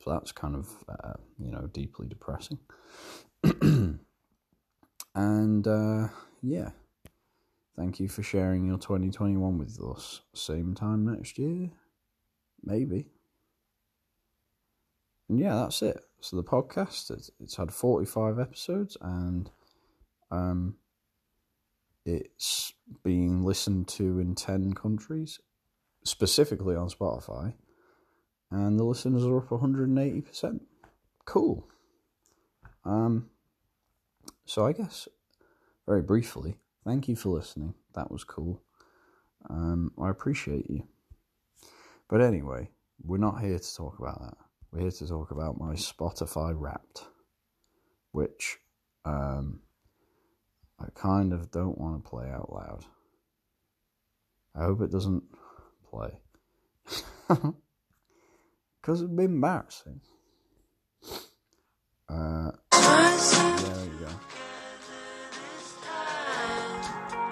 So 0.02 0.10
that's 0.10 0.32
kind 0.32 0.56
of, 0.56 0.68
uh, 0.88 1.14
you 1.38 1.52
know, 1.52 1.68
deeply 1.72 2.08
depressing. 2.08 2.58
and 5.14 5.68
uh, 5.68 6.08
yeah, 6.42 6.70
thank 7.76 8.00
you 8.00 8.08
for 8.08 8.22
sharing 8.22 8.66
your 8.66 8.78
2021 8.78 9.58
with 9.58 9.80
us. 9.82 10.22
Same 10.34 10.74
time 10.74 11.04
next 11.04 11.38
year, 11.38 11.70
maybe. 12.62 13.06
And 15.28 15.38
yeah, 15.38 15.54
that's 15.54 15.82
it. 15.82 16.00
So 16.20 16.36
the 16.36 16.44
podcast, 16.44 17.10
it's, 17.10 17.30
it's 17.40 17.56
had 17.56 17.72
45 17.72 18.38
episodes 18.38 18.96
and 19.00 19.50
um, 20.30 20.76
it's 22.04 22.72
being 23.02 23.42
listened 23.42 23.88
to 23.88 24.18
in 24.18 24.34
10 24.34 24.74
countries, 24.74 25.40
specifically 26.04 26.76
on 26.76 26.88
Spotify. 26.88 27.54
And 28.50 28.78
the 28.78 28.84
listeners 28.84 29.24
are 29.24 29.38
up 29.38 29.48
180%. 29.48 30.60
Cool. 31.24 31.66
Um, 32.84 33.30
so 34.44 34.66
I 34.66 34.72
guess, 34.72 35.08
very 35.86 36.02
briefly, 36.02 36.56
thank 36.84 37.08
you 37.08 37.16
for 37.16 37.30
listening. 37.30 37.74
That 37.94 38.10
was 38.10 38.24
cool. 38.24 38.62
Um, 39.48 39.92
I 40.00 40.10
appreciate 40.10 40.70
you. 40.70 40.84
But 42.08 42.20
anyway, 42.20 42.70
we're 43.02 43.18
not 43.18 43.40
here 43.40 43.58
to 43.58 43.76
talk 43.76 43.98
about 43.98 44.20
that. 44.20 44.36
We're 44.70 44.82
here 44.82 44.90
to 44.90 45.08
talk 45.08 45.30
about 45.30 45.58
my 45.58 45.74
Spotify 45.74 46.52
Wrapped, 46.54 47.04
which 48.12 48.58
um, 49.04 49.60
I 50.78 50.86
kind 50.94 51.32
of 51.32 51.50
don't 51.50 51.78
want 51.78 52.02
to 52.02 52.10
play 52.10 52.28
out 52.28 52.52
loud. 52.52 52.84
I 54.54 54.64
hope 54.64 54.82
it 54.82 54.92
doesn't 54.92 55.24
play. 55.90 56.18
Because 58.82 59.00
it'd 59.00 59.16
be 59.16 59.24
embarrassing. 59.24 60.00
Uh, 62.08 62.50
there 62.72 63.84
you 63.84 64.06
go. 64.06 64.41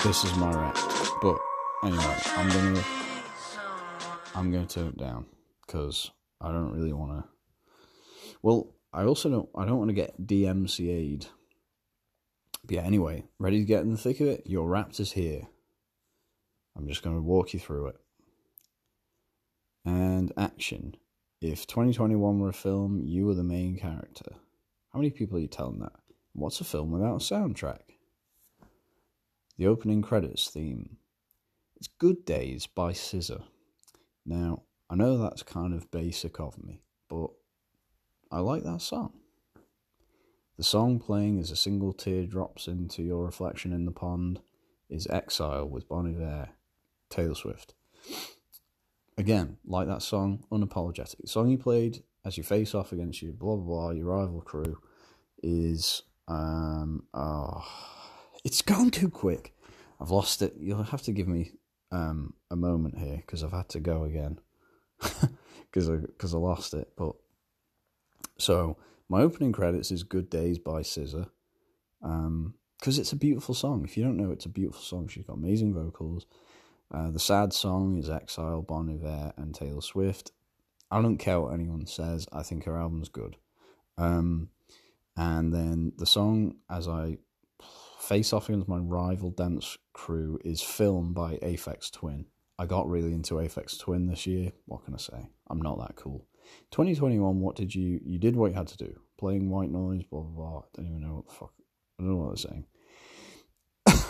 This 0.03 0.25
is 0.25 0.35
my 0.37 0.51
rant. 0.51 0.79
But 1.21 1.39
anyway, 1.85 2.17
I'm 2.37 2.49
gonna 2.49 2.85
I'm 4.35 4.51
gonna 4.51 4.67
turn 4.67 4.87
it 4.87 4.97
down 4.97 5.27
because 5.67 6.11
I 6.41 6.51
don't 6.51 6.73
really 6.73 6.95
want 6.95 7.13
to. 7.13 7.29
Well, 8.41 8.75
I 8.95 9.05
also 9.05 9.29
don't. 9.29 9.49
I 9.55 9.67
don't 9.67 9.77
want 9.77 9.91
to 9.91 9.95
get 9.95 10.27
DMCA'd. 10.27 11.27
But 12.65 12.75
yeah. 12.77 12.83
Anyway, 12.83 13.25
ready 13.39 13.59
to 13.59 13.65
get 13.67 13.83
in 13.83 13.93
the 13.93 13.99
thick 13.99 14.21
of 14.21 14.29
it? 14.29 14.47
Your 14.47 14.67
Raptors 14.67 15.13
here. 15.13 15.49
I'm 16.75 16.89
just 16.89 17.03
to 17.03 17.21
walk 17.21 17.53
you 17.53 17.61
through 17.61 17.89
it. 17.89 17.97
And 19.85 20.33
action. 20.35 20.95
If 21.43 21.67
2021 21.67 22.39
were 22.39 22.49
a 22.49 22.55
film, 22.55 23.03
you 23.05 23.27
were 23.27 23.35
the 23.35 23.45
main 23.45 23.77
character. 23.77 24.33
How 24.95 24.99
many 24.99 25.11
people 25.11 25.37
are 25.37 25.41
you 25.41 25.47
telling 25.47 25.81
that? 25.81 25.93
What's 26.33 26.61
a 26.63 26.65
film 26.65 26.91
without 26.91 27.17
a 27.17 27.19
soundtrack? 27.19 27.81
The 29.61 29.67
opening 29.67 30.01
credits 30.01 30.49
theme. 30.49 30.97
It's 31.77 31.87
Good 31.87 32.25
Days 32.25 32.67
by 32.67 32.93
SZA. 32.93 33.43
Now, 34.25 34.63
I 34.89 34.95
know 34.95 35.19
that's 35.19 35.43
kind 35.43 35.75
of 35.75 35.91
basic 35.91 36.41
of 36.41 36.57
me, 36.65 36.81
but 37.11 37.29
I 38.33 38.39
like 38.39 38.63
that 38.63 38.81
song. 38.81 39.13
The 40.57 40.63
song 40.63 40.99
playing 40.99 41.39
as 41.39 41.51
a 41.51 41.57
single 41.57 41.93
tear 41.93 42.25
drops 42.25 42.69
into 42.69 43.03
your 43.03 43.27
reflection 43.27 43.75
in 43.75 43.85
the 43.85 43.93
pond 43.93 44.41
is 44.89 45.07
Exile 45.09 45.69
with 45.69 45.87
Bon 45.91 46.07
Iver, 46.07 46.49
Taylor 47.11 47.35
Swift. 47.35 47.75
Again, 49.19 49.59
like 49.67 49.89
that 49.89 50.01
song, 50.01 50.43
unapologetic. 50.51 51.21
The 51.21 51.29
song 51.29 51.51
you 51.51 51.59
played 51.59 52.03
as 52.25 52.39
you 52.39 52.45
face 52.45 52.75
off 52.75 52.93
against 52.93 53.21
your 53.21 53.35
blah 53.35 53.57
blah 53.57 53.65
blah, 53.67 53.91
your 53.91 54.07
rival 54.07 54.41
crew, 54.41 54.79
is 55.43 56.01
um 56.29 57.03
oh, 57.13 57.63
it's 58.45 58.63
gone 58.63 58.91
too 58.91 59.11
quick. 59.11 59.55
I've 60.01 60.11
lost 60.11 60.43
it. 60.43 60.55
You'll 60.59 60.83
have 60.83 61.03
to 61.03 61.13
give 61.13 61.29
me 61.29 61.53
um 61.93 62.35
a 62.51 62.57
moment 62.57 62.99
here 62.99 63.17
because 63.17 63.43
I've 63.43 63.53
had 63.53 63.69
to 63.71 63.81
go 63.81 64.05
again 64.05 64.39
because 65.01 65.91
I 65.91 65.97
because 65.97 66.35
I 66.35 66.39
lost 66.39 66.75
it. 66.75 66.89
But 66.97 67.15
so 68.39 68.77
my 69.09 69.23
opening 69.23 69.53
credits 69.53 69.91
is 69.91 70.03
"Good 70.03 70.31
Days" 70.31 70.59
by. 70.59 70.83
Um, 72.03 72.55
because 72.79 72.99
it's 72.99 73.13
a 73.13 73.17
beautiful 73.17 73.55
song. 73.55 73.85
If 73.85 73.97
you 73.97 74.03
don't 74.03 74.17
know, 74.17 74.31
it's 74.31 74.47
a 74.47 74.51
beautiful 74.51 74.81
song. 74.81 75.07
She's 75.09 75.25
got 75.25 75.37
amazing 75.37 75.75
vocals. 75.75 76.25
Uh, 76.93 77.11
the 77.11 77.21
sad 77.21 77.53
song 77.53 77.99
is 77.99 78.09
Exile, 78.09 78.63
Bon 78.63 78.89
Iver, 78.89 79.35
and 79.37 79.55
Taylor 79.55 79.83
Swift. 79.83 80.33
I 80.91 81.03
don't 81.03 81.19
care 81.19 81.41
what 81.41 81.53
anyone 81.53 81.87
says. 81.87 82.27
I 82.33 82.43
think 82.43 82.65
her 82.65 82.77
album's 82.77 83.11
good. 83.11 83.37
Um, 83.99 84.49
and 85.17 85.53
then 85.53 85.93
the 85.99 86.07
song, 86.07 86.57
as 86.71 86.89
I 86.89 87.19
face 88.01 88.33
off 88.33 88.49
against 88.49 88.69
my 88.69 88.79
rival 88.79 89.31
dance 89.31 89.77
crew, 89.93 90.39
is 90.45 90.63
Flim 90.63 91.13
by 91.13 91.37
Aphex 91.37 91.91
Twin. 91.91 92.27
I 92.59 92.67
got 92.67 92.89
really 92.89 93.13
into 93.13 93.35
Aphex 93.35 93.79
Twin 93.79 94.07
this 94.07 94.27
year. 94.27 94.53
What 94.67 94.85
can 94.85 94.95
I 94.95 94.99
say? 94.99 95.31
I'm 95.49 95.63
not 95.63 95.79
that 95.79 95.97
cool. 95.97 96.27
2021, 96.73 97.41
what 97.41 97.57
did 97.57 97.75
you 97.75 98.01
you 98.05 98.19
did 98.19 98.37
what 98.37 98.51
you 98.51 98.57
had 98.57 98.69
to 98.69 98.77
do? 98.77 98.99
Playing 99.19 99.51
white 99.51 99.71
noise, 99.71 100.03
blah 100.11 100.21
blah 100.23 100.31
blah. 100.31 100.59
I 100.61 100.63
don't 100.75 100.87
even 100.87 101.01
know 101.01 101.15
what 101.17 101.29
the 101.29 101.35
fuck. 101.35 101.53
I 101.99 102.03
don't 102.03 102.11
know 102.13 102.17
what 102.17 102.37
they're 102.37 102.51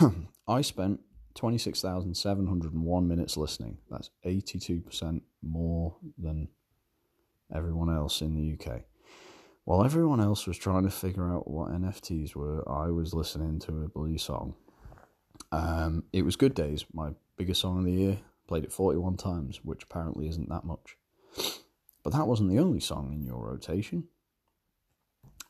saying. 0.01 0.27
I 0.49 0.61
spent 0.63 1.01
26,701 1.35 3.09
minutes 3.09 3.37
listening. 3.37 3.79
That's 3.91 4.11
82% 4.25 5.21
more 5.43 5.97
than 6.19 6.49
everyone 7.55 7.95
else 7.95 8.21
in 8.21 8.35
the 8.35 8.55
UK. 8.55 8.83
While 9.65 9.85
everyone 9.85 10.21
else 10.21 10.47
was 10.47 10.59
trying 10.59 10.85
to 10.85 10.91
figure 10.91 11.33
out 11.33 11.49
what 11.49 11.71
NFTs 11.71 12.35
were, 12.35 12.69
I 12.69 12.91
was 12.91 13.15
listening 13.15 13.59
to 13.61 13.83
a 13.83 13.89
Blue 13.89 14.19
song. 14.19 14.55
Um, 15.53 16.05
it 16.13 16.23
was 16.23 16.37
Good 16.37 16.55
Days, 16.55 16.85
my 16.93 17.11
biggest 17.37 17.61
song 17.61 17.79
of 17.79 17.85
the 17.85 17.93
year. 17.93 18.19
Played 18.49 18.65
it 18.65 18.73
41 18.73 19.17
times, 19.17 19.61
which 19.63 19.85
apparently 19.85 20.29
isn't 20.29 20.49
that 20.49 20.65
much. 20.65 20.97
But 22.03 22.13
that 22.15 22.27
wasn't 22.27 22.51
the 22.51 22.59
only 22.59 22.81
song 22.81 23.13
in 23.13 23.23
your 23.23 23.47
rotation. 23.47 24.09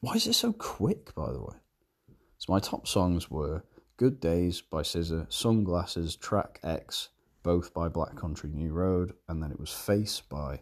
Why 0.01 0.15
is 0.15 0.27
it 0.27 0.35
so 0.35 0.53
quick, 0.53 1.15
by 1.15 1.33
the 1.33 1.41
way? 1.41 1.57
So 2.39 2.53
my 2.53 2.59
top 2.59 2.89
songs 2.89 3.31
were 3.31 3.65
Good 3.97 4.19
Days 4.19 4.61
by 4.61 4.83
SZA, 4.83 5.33
Sunglasses, 5.33 6.17
Track 6.17 6.59
X, 6.63 7.11
both 7.43 7.73
by 7.73 7.89
Black 7.89 8.17
Country 8.17 8.51
New 8.53 8.73
Road, 8.73 9.13
and 9.29 9.43
then 9.43 9.53
it 9.53 9.61
was 9.61 9.71
Face 9.71 10.21
by 10.21 10.61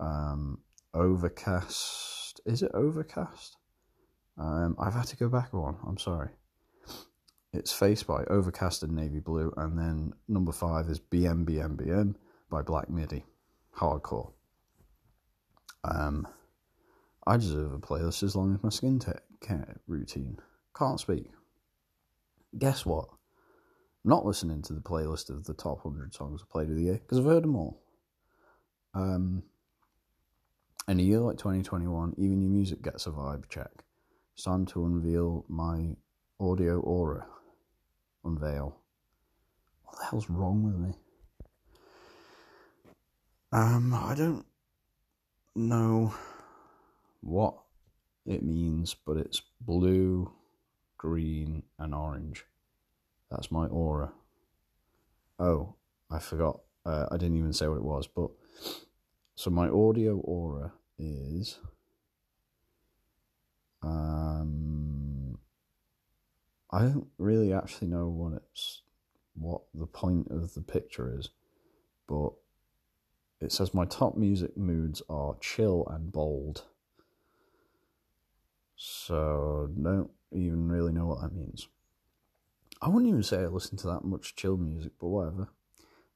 um, 0.00 0.60
Overcast. 0.94 2.21
Is 2.44 2.62
it 2.62 2.70
Overcast? 2.74 3.56
Um, 4.38 4.76
I've 4.78 4.94
had 4.94 5.06
to 5.08 5.16
go 5.16 5.28
back 5.28 5.52
one. 5.52 5.76
I'm 5.86 5.98
sorry. 5.98 6.30
It's 7.52 7.72
Face 7.72 8.02
by 8.02 8.24
Overcast 8.24 8.82
and 8.82 8.94
Navy 8.96 9.20
Blue, 9.20 9.52
and 9.56 9.78
then 9.78 10.14
number 10.26 10.52
five 10.52 10.88
is 10.88 10.98
BMBMBM 10.98 12.14
by 12.50 12.62
Black 12.62 12.88
Midi. 12.88 13.24
Hardcore. 13.76 14.32
Um, 15.84 16.26
I 17.26 17.36
deserve 17.36 17.72
a 17.72 17.78
playlist 17.78 18.22
as 18.22 18.34
long 18.34 18.54
as 18.54 18.62
my 18.62 18.70
skin 18.70 19.00
care 19.40 19.76
routine. 19.86 20.38
Can't 20.76 21.00
speak 21.00 21.30
guess 22.58 22.84
what? 22.84 23.08
Not 24.04 24.26
listening 24.26 24.62
to 24.62 24.72
the 24.72 24.80
playlist 24.80 25.30
of 25.30 25.44
the 25.44 25.54
top 25.54 25.84
100 25.84 26.14
songs 26.14 26.42
I 26.42 26.52
played 26.52 26.70
of 26.70 26.76
the 26.76 26.82
year 26.82 27.00
because 27.02 27.18
I've 27.18 27.24
heard 27.24 27.44
them 27.44 27.56
all. 27.56 27.82
Um, 28.94 29.42
in 30.88 31.00
a 31.00 31.02
year 31.02 31.20
like 31.20 31.38
2021, 31.38 32.14
even 32.18 32.40
your 32.40 32.50
music 32.50 32.82
gets 32.82 33.06
a 33.06 33.10
vibe 33.10 33.48
check. 33.48 33.70
It's 34.34 34.44
time 34.44 34.66
to 34.66 34.84
unveil 34.84 35.44
my 35.48 35.96
audio 36.40 36.80
aura. 36.80 37.26
Unveil. 38.24 38.76
What 39.84 39.98
the 39.98 40.04
hell's 40.06 40.30
wrong 40.30 40.62
with 40.64 40.76
me? 40.76 40.94
Um, 43.52 43.92
I 43.94 44.14
don't 44.14 44.46
know 45.54 46.14
what 47.20 47.54
it 48.24 48.42
means, 48.42 48.94
but 48.94 49.16
it's 49.16 49.42
blue 49.60 50.32
green, 51.02 51.64
and 51.80 51.92
orange. 51.92 52.46
That's 53.28 53.50
my 53.50 53.66
aura. 53.66 54.12
Oh, 55.38 55.74
I 56.08 56.20
forgot. 56.20 56.60
Uh, 56.86 57.06
I 57.10 57.16
didn't 57.16 57.38
even 57.38 57.52
say 57.52 57.66
what 57.66 57.78
it 57.78 57.84
was, 57.84 58.06
but 58.06 58.30
so 59.34 59.50
my 59.50 59.68
audio 59.68 60.16
aura 60.18 60.72
is 60.98 61.58
um 63.82 65.38
I 66.70 66.82
don't 66.82 67.08
really 67.18 67.52
actually 67.52 67.88
know 67.88 68.08
what 68.08 68.32
it's 68.32 68.82
what 69.34 69.62
the 69.74 69.86
point 69.86 70.28
of 70.30 70.54
the 70.54 70.62
picture 70.62 71.18
is, 71.18 71.30
but 72.08 72.32
it 73.40 73.52
says 73.52 73.74
my 73.74 73.84
top 73.84 74.16
music 74.16 74.56
moods 74.56 75.02
are 75.08 75.36
chill 75.40 75.86
and 75.90 76.12
bold. 76.12 76.64
So 78.76 79.70
don't 79.80 80.10
even 80.32 80.68
really 80.68 80.92
know 80.92 81.06
what 81.06 81.20
that 81.22 81.34
means. 81.34 81.68
I 82.80 82.88
wouldn't 82.88 83.08
even 83.08 83.22
say 83.22 83.38
I 83.38 83.46
listen 83.46 83.76
to 83.78 83.86
that 83.88 84.04
much 84.04 84.34
chill 84.34 84.56
music, 84.56 84.92
but 85.00 85.08
whatever. 85.08 85.48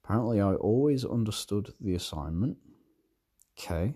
Apparently, 0.02 0.40
I 0.40 0.54
always 0.54 1.04
understood 1.04 1.72
the 1.80 1.94
assignment. 1.94 2.58
Okay. 3.58 3.94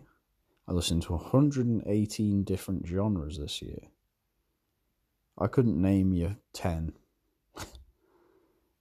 I 0.66 0.72
listened 0.72 1.02
to 1.02 1.12
118 1.14 2.44
different 2.44 2.86
genres 2.86 3.38
this 3.38 3.60
year. 3.60 3.88
I 5.36 5.48
couldn't 5.48 5.80
name 5.80 6.12
you 6.12 6.36
10. 6.52 6.92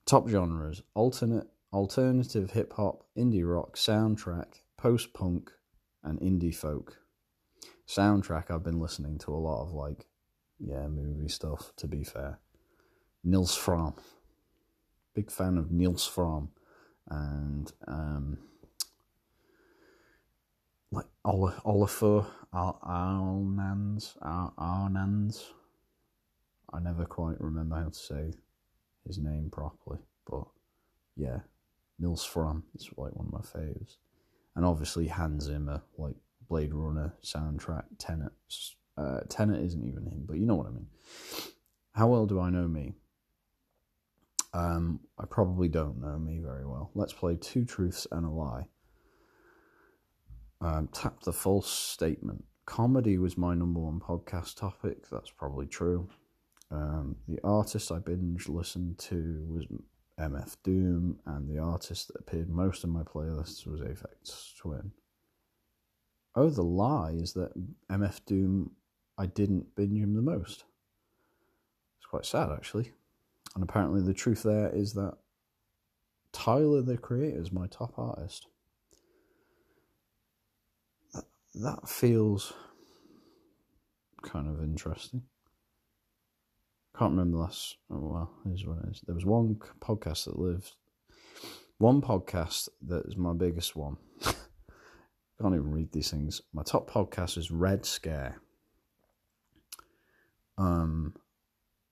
Top 0.06 0.28
genres 0.28 0.82
alternate, 0.94 1.48
alternative 1.74 2.52
hip 2.52 2.74
hop, 2.74 3.06
indie 3.18 3.44
rock, 3.44 3.76
soundtrack, 3.76 4.62
post 4.78 5.14
punk, 5.14 5.52
and 6.04 6.20
indie 6.20 6.56
folk. 6.56 6.98
Soundtrack, 7.88 8.52
I've 8.52 8.64
been 8.64 8.80
listening 8.80 9.18
to 9.20 9.34
a 9.34 9.38
lot 9.38 9.64
of 9.64 9.74
like, 9.74 10.06
yeah, 10.60 10.88
movie 10.88 11.30
stuff, 11.30 11.74
to 11.78 11.88
be 11.88 12.04
fair. 12.04 12.40
Nils 13.24 13.58
Frahm. 13.58 13.98
Big 15.14 15.32
fan 15.32 15.58
of 15.58 15.72
Nils 15.72 16.10
Frahm. 16.10 16.50
And, 17.10 17.72
um, 17.88 18.38
like 20.92 21.06
Olafur 21.26 22.26
Arnands, 22.54 24.16
Arnands. 24.22 25.44
I 26.72 26.80
never 26.80 27.06
quite 27.06 27.40
remember 27.40 27.76
how 27.76 27.90
to 27.90 27.94
say 27.94 28.34
his 29.06 29.18
name 29.18 29.50
properly, 29.52 30.00
but 30.30 30.46
yeah, 31.16 31.40
Nils 32.00 32.28
Frahm 32.28 32.64
is 32.76 32.90
like 32.98 33.16
one 33.16 33.28
of 33.28 33.34
my 33.34 33.40
faves, 33.40 33.98
and 34.56 34.66
obviously 34.66 35.08
Hans 35.08 35.46
Zimmer, 35.46 35.82
like 35.98 36.16
Blade 36.48 36.74
Runner 36.74 37.14
soundtrack, 37.24 37.86
Tenet. 37.98 38.32
Uh, 38.98 39.22
Tenet 39.30 39.64
isn't 39.64 39.88
even 39.88 40.06
him, 40.06 40.26
but 40.28 40.38
you 40.38 40.46
know 40.46 40.56
what 40.56 40.68
I 40.68 40.72
mean. 40.72 40.88
How 41.94 42.08
well 42.08 42.26
do 42.26 42.40
I 42.40 42.50
know 42.50 42.68
me? 42.68 42.96
Um, 44.54 45.00
I 45.18 45.26
probably 45.26 45.70
don't 45.70 46.02
know 46.02 46.18
me 46.18 46.40
very 46.40 46.66
well. 46.66 46.92
Let's 46.96 47.14
play 47.14 47.36
two 47.36 47.66
truths 47.66 48.08
and 48.12 48.26
a 48.26 48.30
lie. 48.30 48.68
Um, 50.62 50.90
tap 50.92 51.22
the 51.22 51.34
false 51.34 51.70
statement. 51.70 52.44
Comedy 52.66 53.18
was 53.18 53.38
my 53.38 53.54
number 53.54 53.80
one 53.80 54.00
podcast 54.00 54.58
topic. 54.58 55.10
That's 55.10 55.32
probably 55.32 55.66
true. 55.66 56.10
Um, 56.72 57.16
the 57.28 57.40
artist 57.44 57.92
I 57.92 58.00
binge 58.00 58.48
listened 58.48 59.00
to 59.00 59.46
was 59.50 59.66
MF 60.20 60.58
Doom, 60.64 61.20
and 61.26 61.50
the 61.50 61.60
artist 61.60 62.08
that 62.08 62.20
appeared 62.20 62.50
most 62.50 62.84
in 62.84 62.90
my 62.90 63.04
playlists 63.04 63.66
was 63.66 63.82
Aphex 63.82 64.56
Twin. 64.58 64.92
Oh, 66.36 66.50
the 66.50 66.64
lie 66.64 67.12
is 67.12 67.34
that 67.34 67.52
MF 67.90 68.20
Doom, 68.26 68.72
I 69.18 69.26
didn't 69.26 69.76
binge 69.76 70.00
him 70.00 70.14
the 70.14 70.22
most. 70.22 70.66
It's 71.98 72.06
quite 72.06 72.26
sad, 72.26 72.52
actually. 72.52 72.92
And 73.56 73.64
apparently, 73.64 74.02
the 74.02 74.14
truth 74.14 74.44
there 74.44 74.70
is 74.70 74.94
that 74.94 75.18
Tyler 76.32 76.82
the 76.82 76.98
Creator 76.98 77.40
is 77.40 77.52
my 77.52 77.68
top 77.68 77.98
artist. 77.98 78.48
That, 81.62 81.88
feels 81.88 82.54
kind 84.22 84.48
of 84.48 84.64
interesting 84.64 85.24
can't 87.00 87.12
remember 87.12 87.38
the 87.38 87.44
last. 87.44 87.78
Oh, 87.90 88.00
well, 88.00 88.32
here's 88.44 88.66
what 88.66 88.80
it 88.80 88.90
is. 88.92 89.02
There 89.06 89.16
was 89.16 89.26
one 89.26 89.56
podcast 89.80 90.26
that 90.26 90.38
lived. 90.38 90.74
One 91.78 92.02
podcast 92.02 92.68
that 92.88 93.06
is 93.06 93.16
my 93.16 93.32
biggest 93.32 93.74
one. 93.74 93.96
can't 94.22 95.56
even 95.56 95.72
read 95.72 95.94
these 95.94 96.12
things. 96.12 96.42
My 96.52 96.64
top 96.64 96.90
podcast 96.90 97.38
is 97.38 97.52
Red 97.52 97.86
Scare. 97.86 98.42
Um, 100.58 101.16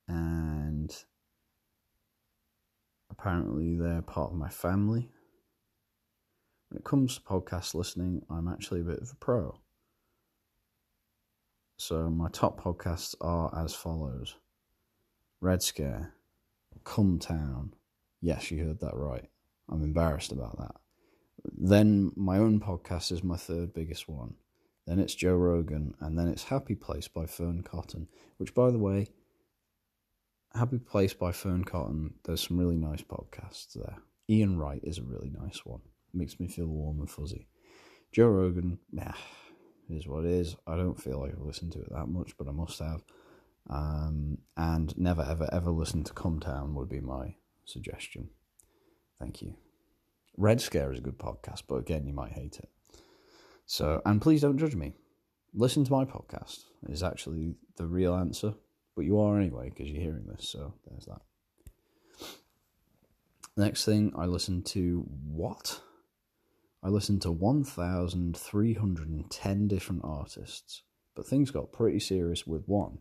and 0.09 0.93
apparently 3.09 3.77
they're 3.77 4.01
part 4.01 4.31
of 4.31 4.37
my 4.37 4.49
family. 4.49 5.09
When 6.69 6.79
it 6.79 6.83
comes 6.83 7.15
to 7.15 7.21
podcast 7.21 7.73
listening, 7.75 8.23
I'm 8.29 8.47
actually 8.47 8.81
a 8.81 8.85
bit 8.85 8.99
of 8.99 9.11
a 9.11 9.15
pro. 9.15 9.57
So 11.77 12.09
my 12.09 12.27
top 12.29 12.59
podcasts 12.61 13.15
are 13.21 13.53
as 13.63 13.73
follows. 13.73 14.35
Red 15.39 15.61
Scare, 15.61 16.13
Cum 16.83 17.19
Town. 17.19 17.73
Yes, 18.21 18.49
you 18.51 18.65
heard 18.65 18.79
that 18.79 18.95
right. 18.95 19.29
I'm 19.69 19.83
embarrassed 19.83 20.31
about 20.31 20.57
that. 20.57 20.75
Then 21.55 22.11
my 22.15 22.37
own 22.37 22.59
podcast 22.59 23.11
is 23.11 23.23
my 23.23 23.37
third 23.37 23.73
biggest 23.73 24.09
one. 24.09 24.33
Then 24.87 24.99
it's 24.99 25.15
Joe 25.15 25.35
Rogan, 25.35 25.93
and 25.99 26.17
then 26.17 26.27
it's 26.27 26.45
Happy 26.45 26.73
Place 26.73 27.07
by 27.07 27.25
Fearne 27.25 27.63
Cotton, 27.63 28.07
which, 28.37 28.55
by 28.55 28.71
the 28.71 28.79
way, 28.79 29.07
Happy 30.53 30.79
Place 30.79 31.13
by 31.13 31.31
Fearne 31.31 31.65
Cotton, 31.65 32.15
there's 32.23 32.47
some 32.47 32.57
really 32.57 32.77
nice 32.77 33.01
podcasts 33.01 33.73
there. 33.73 33.97
Ian 34.29 34.57
Wright 34.57 34.81
is 34.83 34.97
a 34.97 35.03
really 35.03 35.29
nice 35.29 35.65
one. 35.65 35.81
Makes 36.17 36.39
me 36.39 36.47
feel 36.47 36.65
warm 36.65 36.99
and 36.99 37.09
fuzzy. 37.09 37.47
Joe 38.11 38.27
Rogan, 38.27 38.79
nah, 38.91 39.13
is 39.87 40.07
what 40.07 40.25
it 40.25 40.31
is. 40.31 40.55
I 40.65 40.75
don't 40.75 40.99
feel 40.99 41.19
like 41.19 41.33
I've 41.33 41.45
listened 41.45 41.73
to 41.73 41.81
it 41.81 41.91
that 41.91 42.07
much, 42.07 42.35
but 42.37 42.47
I 42.47 42.51
must 42.51 42.79
have. 42.79 43.03
Um, 43.69 44.39
and 44.55 44.97
never, 44.97 45.21
ever, 45.21 45.47
ever 45.51 45.69
listen 45.69 46.03
to 46.05 46.13
Cum 46.13 46.39
Town 46.39 46.73
would 46.73 46.89
be 46.89 47.01
my 47.01 47.35
suggestion. 47.65 48.29
Thank 49.19 49.43
you. 49.43 49.53
Red 50.37 50.59
Scare 50.59 50.91
is 50.91 50.97
a 50.97 51.03
good 51.03 51.19
podcast, 51.19 51.63
but 51.67 51.75
again, 51.75 52.07
you 52.07 52.13
might 52.13 52.31
hate 52.31 52.57
it. 52.57 52.69
So, 53.67 54.01
and 54.03 54.19
please 54.19 54.41
don't 54.41 54.57
judge 54.57 54.75
me. 54.75 54.93
Listen 55.53 55.83
to 55.83 55.91
my 55.91 56.05
podcast. 56.05 56.63
Is 56.89 57.03
actually 57.03 57.55
the 57.75 57.85
real 57.85 58.15
answer, 58.15 58.55
but 58.95 59.05
you 59.05 59.19
are 59.19 59.39
anyway 59.39 59.69
because 59.69 59.87
you're 59.91 60.01
hearing 60.01 60.25
this. 60.25 60.49
So 60.49 60.73
there's 60.89 61.05
that. 61.05 61.21
Next 63.55 63.85
thing, 63.85 64.13
I 64.15 64.25
listened 64.25 64.65
to 64.67 65.05
what? 65.25 65.81
I 66.87 66.89
listened 66.89 67.21
to 67.23 67.31
1,310 67.33 69.67
different 69.67 70.01
artists, 70.05 70.83
but 71.15 71.27
things 71.27 71.51
got 71.51 71.73
pretty 71.73 71.99
serious 71.99 72.47
with 72.47 72.65
one. 72.65 72.99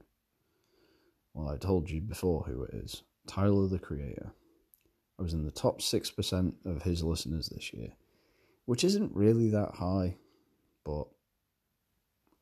Well, 1.33 1.49
I 1.49 1.57
told 1.57 1.88
you 1.88 2.01
before 2.01 2.42
who 2.42 2.64
it 2.64 2.75
is 2.75 3.05
Tyler 3.29 3.68
the 3.68 3.79
Creator. 3.79 4.33
I 5.20 5.22
was 5.22 5.35
in 5.35 5.44
the 5.44 5.53
top 5.53 5.81
6% 5.81 6.55
of 6.64 6.83
his 6.83 7.05
listeners 7.05 7.49
this 7.49 7.72
year, 7.72 7.92
which 8.64 8.83
isn't 8.83 9.14
really 9.14 9.51
that 9.51 9.77
high, 9.77 10.16
but 10.85 11.05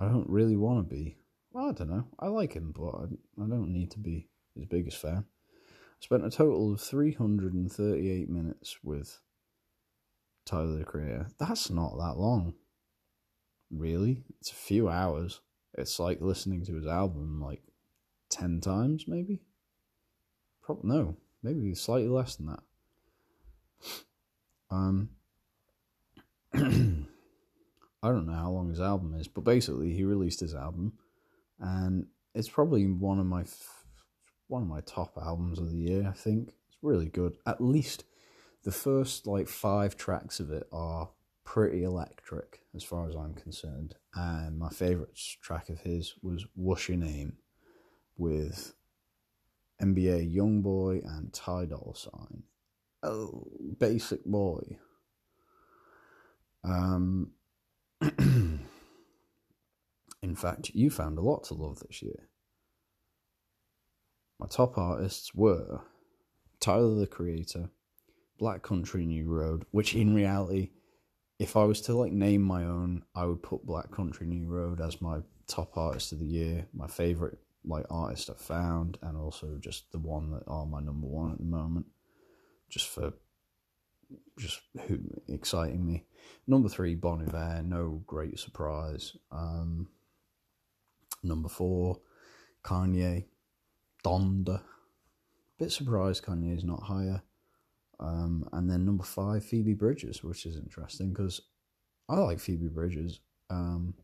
I 0.01 0.09
don't 0.09 0.31
really 0.31 0.57
want 0.57 0.89
to 0.89 0.95
be. 0.95 1.19
Well, 1.53 1.69
I 1.69 1.73
don't 1.73 1.91
know. 1.91 2.07
I 2.19 2.29
like 2.29 2.55
him, 2.55 2.73
but 2.75 2.89
I, 2.89 3.05
I 3.45 3.47
don't 3.47 3.71
need 3.71 3.91
to 3.91 3.99
be 3.99 4.31
his 4.55 4.65
biggest 4.65 4.97
fan. 4.97 5.27
I 5.27 6.01
spent 6.01 6.25
a 6.25 6.31
total 6.31 6.73
of 6.73 6.81
338 6.81 8.31
minutes 8.31 8.79
with 8.83 9.21
Tyler 10.45 10.79
the 10.79 10.85
Creator. 10.85 11.29
That's 11.39 11.71
not 11.71 11.97
that 11.99 12.19
long. 12.19 12.55
Really? 13.71 14.25
It's 14.41 14.51
a 14.51 14.55
few 14.55 14.89
hours. 14.89 15.41
It's 15.77 15.99
like 15.99 16.21
listening 16.21 16.65
to 16.67 16.75
his 16.75 16.87
album 16.87 17.41
like 17.43 17.63
10 18.31 18.61
times, 18.61 19.07
maybe? 19.09 19.43
Probably, 20.63 20.89
no, 20.89 21.17
maybe 21.43 21.75
slightly 21.75 22.09
less 22.09 22.37
than 22.37 22.47
that. 22.47 22.63
Um, 24.71 25.11
I 26.55 28.09
don't 28.09 28.27
know 28.27 28.33
how 28.33 28.51
long 28.51 28.69
his 28.69 28.81
album 28.81 29.15
is, 29.19 29.29
but 29.29 29.45
basically 29.45 29.93
he 29.93 30.05
released 30.05 30.41
his 30.41 30.55
album, 30.55 30.95
and 31.61 32.07
it's 32.35 32.49
probably 32.49 32.87
one 32.87 33.19
of 33.19 33.27
my 33.27 33.43
f- 33.43 33.87
one 34.49 34.63
of 34.63 34.69
my 34.69 34.81
top 34.81 35.17
albums 35.21 35.59
of 35.59 35.71
the 35.71 35.79
year. 35.79 36.07
I 36.09 36.13
think 36.13 36.49
it's 36.49 36.79
really 36.83 37.09
good. 37.09 37.37
At 37.47 37.61
least 37.63 38.05
the 38.65 38.73
first 38.73 39.27
like 39.27 39.49
five 39.49 39.97
tracks 39.97 40.41
of 40.41 40.51
it 40.51 40.67
are 40.73 41.11
pretty 41.45 41.85
electric, 41.85 42.61
as 42.75 42.83
far 42.83 43.09
as 43.09 43.15
I'm 43.15 43.35
concerned. 43.35 43.95
And 44.15 44.59
my 44.59 44.71
favorite 44.71 45.19
track 45.43 45.69
of 45.69 45.81
his 45.81 46.15
was 46.23 46.47
"What's 46.55 46.89
Your 46.89 46.99
Name." 46.99 47.39
with 48.17 48.75
NBA 49.83 50.35
Youngboy 50.35 51.05
and 51.05 51.33
Ty 51.33 51.67
Dolla 51.67 51.95
Sign. 51.95 52.45
Oh, 53.03 53.47
basic 53.79 54.25
boy. 54.25 54.79
Um, 56.63 57.33
in 58.01 58.61
fact, 60.35 60.71
you 60.75 60.91
found 60.91 61.19
a 61.19 61.23
lot 61.23 61.45
to 61.45 61.55
love 61.55 61.81
this 61.81 62.03
year. 62.03 62.29
My 64.39 64.47
top 64.47 64.79
artists 64.79 65.35
were 65.35 65.81
Tyler 66.61 66.95
the 66.95 67.07
Creator, 67.07 67.71
Black 68.39 68.63
Country 68.63 69.07
New 69.07 69.27
Road, 69.27 69.65
which 69.71 69.95
in 69.95 70.15
reality, 70.15 70.71
if 71.39 71.57
I 71.57 71.65
was 71.65 71.81
to 71.83 71.95
like 71.95 72.13
name 72.13 72.43
my 72.43 72.65
own, 72.65 73.05
I 73.15 73.27
would 73.27 73.43
put 73.43 73.67
Black 73.67 73.91
Country 73.91 74.27
New 74.27 74.47
Road 74.47 74.81
as 74.81 75.01
my 75.01 75.21
top 75.47 75.77
artist 75.77 76.13
of 76.13 76.19
the 76.19 76.27
year, 76.27 76.67
my 76.73 76.87
favorite 76.87 77.39
like 77.65 77.87
artist 77.91 78.31
I've 78.31 78.39
found, 78.39 78.99
and 79.03 79.17
also 79.17 79.59
just 79.61 79.91
the 79.93 79.99
one 79.99 80.31
that 80.33 80.43
are 80.47 80.67
my 80.67 80.81
number 80.81 81.07
one 81.07 81.33
at 81.33 81.39
the 81.39 81.45
moment, 81.45 81.87
just 82.69 82.89
for 82.89 83.13
just 84.39 84.61
who 84.87 84.99
exciting 85.29 85.85
me. 85.85 86.05
Number 86.47 86.69
three, 86.69 86.95
Bon 86.95 87.23
Iver, 87.23 87.63
no 87.65 88.03
great 88.07 88.39
surprise. 88.39 89.17
Um, 89.31 89.89
number 91.23 91.49
four, 91.49 92.01
Kanye, 92.63 93.25
Donda. 94.05 94.63
Bit 95.59 95.73
surprised 95.73 96.25
Kanye's 96.25 96.65
not 96.65 96.83
higher. 96.83 97.23
Um, 98.01 98.49
and 98.53 98.69
then 98.71 98.85
number 98.85 99.05
five, 99.05 99.45
Phoebe 99.45 99.75
Bridgers, 99.75 100.23
which 100.23 100.47
is 100.47 100.57
interesting 100.57 101.11
because 101.11 101.41
I 102.09 102.17
like 102.17 102.41
Phoebe 102.41 102.69
Bridgers. 102.69 103.21
Um, 103.51 103.95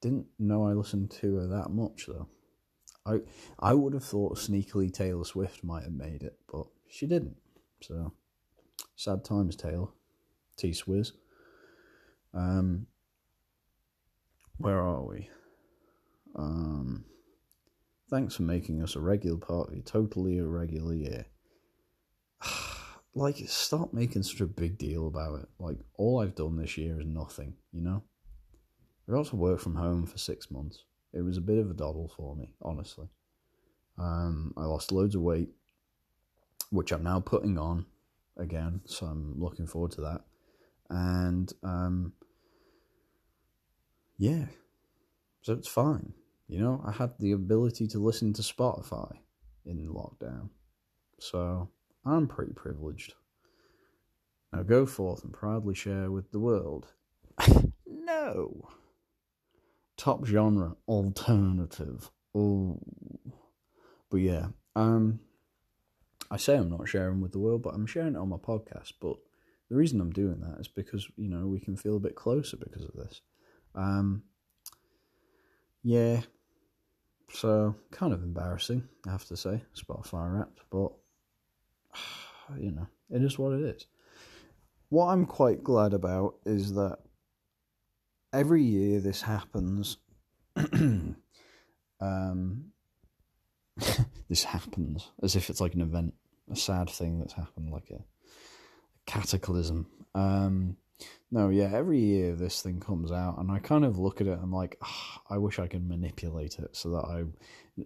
didn't 0.00 0.26
know 0.38 0.66
I 0.66 0.72
listened 0.72 1.10
to 1.12 1.36
her 1.36 1.46
that 1.48 1.70
much 1.70 2.06
though. 2.06 2.28
I 3.04 3.20
I 3.58 3.74
would 3.74 3.94
have 3.94 4.04
thought 4.04 4.36
sneakily 4.36 4.92
Taylor 4.92 5.24
Swift 5.24 5.64
might 5.64 5.82
have 5.82 5.92
made 5.92 6.22
it, 6.22 6.38
but 6.52 6.66
she 6.88 7.06
didn't. 7.06 7.36
So 7.82 8.12
sad 8.96 9.24
times, 9.24 9.56
Taylor. 9.56 9.88
T 10.56 10.70
Swizz. 10.70 11.12
Um, 12.34 12.86
where 14.58 14.80
are 14.80 15.02
we? 15.02 15.30
Um, 16.36 17.04
thanks 18.10 18.36
for 18.36 18.42
making 18.42 18.82
us 18.82 18.96
a 18.96 19.00
regular 19.00 19.38
part 19.38 19.68
of 19.68 19.74
your 19.74 19.84
totally 19.84 20.38
irregular 20.38 20.94
year. 20.94 21.26
like, 23.14 23.38
stop 23.46 23.92
making 23.92 24.22
such 24.22 24.40
a 24.40 24.46
big 24.46 24.78
deal 24.78 25.06
about 25.06 25.40
it. 25.40 25.48
Like, 25.58 25.78
all 25.94 26.20
I've 26.20 26.34
done 26.34 26.56
this 26.56 26.76
year 26.76 27.00
is 27.00 27.06
nothing, 27.06 27.54
you 27.72 27.80
know? 27.80 28.02
I 29.08 29.12
got 29.12 29.26
to 29.26 29.36
work 29.36 29.60
from 29.60 29.74
home 29.74 30.06
for 30.06 30.18
six 30.18 30.50
months. 30.50 30.84
It 31.12 31.22
was 31.22 31.38
a 31.38 31.42
bit 31.42 31.58
of 31.58 31.70
a 31.70 31.74
doddle 31.74 32.12
for 32.14 32.36
me, 32.36 32.54
honestly. 32.62 33.08
Um, 33.98 34.52
I 34.56 34.64
lost 34.64 34.92
loads 34.92 35.14
of 35.14 35.22
weight, 35.22 35.48
which 36.70 36.92
I'm 36.92 37.02
now 37.02 37.20
putting 37.20 37.58
on 37.58 37.86
again, 38.36 38.82
so 38.84 39.06
I'm 39.06 39.34
looking 39.38 39.66
forward 39.66 39.92
to 39.92 40.02
that. 40.02 40.20
And 40.90 41.52
um, 41.62 42.12
yeah, 44.18 44.44
so 45.42 45.54
it's 45.54 45.68
fine. 45.68 46.12
You 46.46 46.60
know, 46.60 46.82
I 46.86 46.92
had 46.92 47.12
the 47.18 47.32
ability 47.32 47.88
to 47.88 47.98
listen 47.98 48.32
to 48.34 48.42
Spotify 48.42 49.16
in 49.66 49.88
lockdown, 49.88 50.50
so 51.18 51.70
I'm 52.04 52.28
pretty 52.28 52.52
privileged. 52.52 53.14
Now 54.52 54.62
go 54.62 54.86
forth 54.86 55.24
and 55.24 55.32
proudly 55.32 55.74
share 55.74 56.10
with 56.10 56.30
the 56.30 56.38
world. 56.38 56.86
no. 57.86 58.68
Top 59.96 60.24
genre, 60.24 60.76
alternative. 60.86 62.10
Oh. 62.34 62.78
But 64.10 64.18
yeah, 64.18 64.48
um, 64.74 65.20
I 66.30 66.36
say 66.36 66.56
I'm 66.56 66.70
not 66.70 66.88
sharing 66.88 67.20
with 67.20 67.32
the 67.32 67.38
world, 67.38 67.62
but 67.62 67.74
I'm 67.74 67.86
sharing 67.86 68.14
it 68.14 68.18
on 68.18 68.28
my 68.28 68.36
podcast. 68.36 68.92
But 69.00 69.16
the 69.68 69.76
reason 69.76 70.00
I'm 70.00 70.12
doing 70.12 70.40
that 70.40 70.60
is 70.60 70.68
because 70.68 71.06
you 71.16 71.28
know 71.28 71.46
we 71.46 71.60
can 71.60 71.76
feel 71.76 71.96
a 71.96 72.00
bit 72.00 72.14
closer 72.14 72.56
because 72.56 72.84
of 72.84 72.92
this. 72.94 73.20
Um, 73.74 74.22
yeah, 75.82 76.22
so 77.32 77.74
kind 77.90 78.12
of 78.12 78.22
embarrassing, 78.22 78.88
I 79.06 79.10
have 79.10 79.24
to 79.26 79.36
say, 79.36 79.62
Spotify 79.76 80.32
Wrapped, 80.32 80.60
but 80.70 80.92
you 82.58 82.72
know, 82.72 82.86
it 83.10 83.22
is 83.22 83.38
what 83.38 83.52
it 83.52 83.62
is. 83.62 83.86
What 84.88 85.06
I'm 85.06 85.26
quite 85.26 85.62
glad 85.62 85.92
about 85.92 86.36
is 86.46 86.74
that 86.74 86.98
every 88.32 88.62
year 88.62 89.00
this 89.00 89.22
happens. 89.22 89.98
um, 92.00 92.64
this 94.28 94.44
happens 94.44 95.10
as 95.22 95.36
if 95.36 95.50
it's 95.50 95.60
like 95.60 95.74
an 95.74 95.82
event, 95.82 96.14
a 96.50 96.56
sad 96.56 96.90
thing 96.90 97.18
that's 97.18 97.34
happened, 97.34 97.70
like 97.70 97.90
a 97.90 98.02
cataclysm. 99.06 99.86
Um, 100.14 100.76
no, 101.30 101.50
yeah, 101.50 101.70
every 101.72 102.00
year 102.00 102.34
this 102.34 102.62
thing 102.62 102.80
comes 102.80 103.12
out, 103.12 103.38
and 103.38 103.50
I 103.50 103.58
kind 103.58 103.84
of 103.84 103.98
look 103.98 104.20
at 104.20 104.26
it. 104.26 104.32
And 104.32 104.42
I'm 104.42 104.52
like, 104.52 104.78
oh, 104.82 105.20
I 105.28 105.38
wish 105.38 105.58
I 105.58 105.66
could 105.66 105.86
manipulate 105.86 106.58
it 106.58 106.74
so 106.74 106.90
that 106.90 107.04
I, 107.04 107.24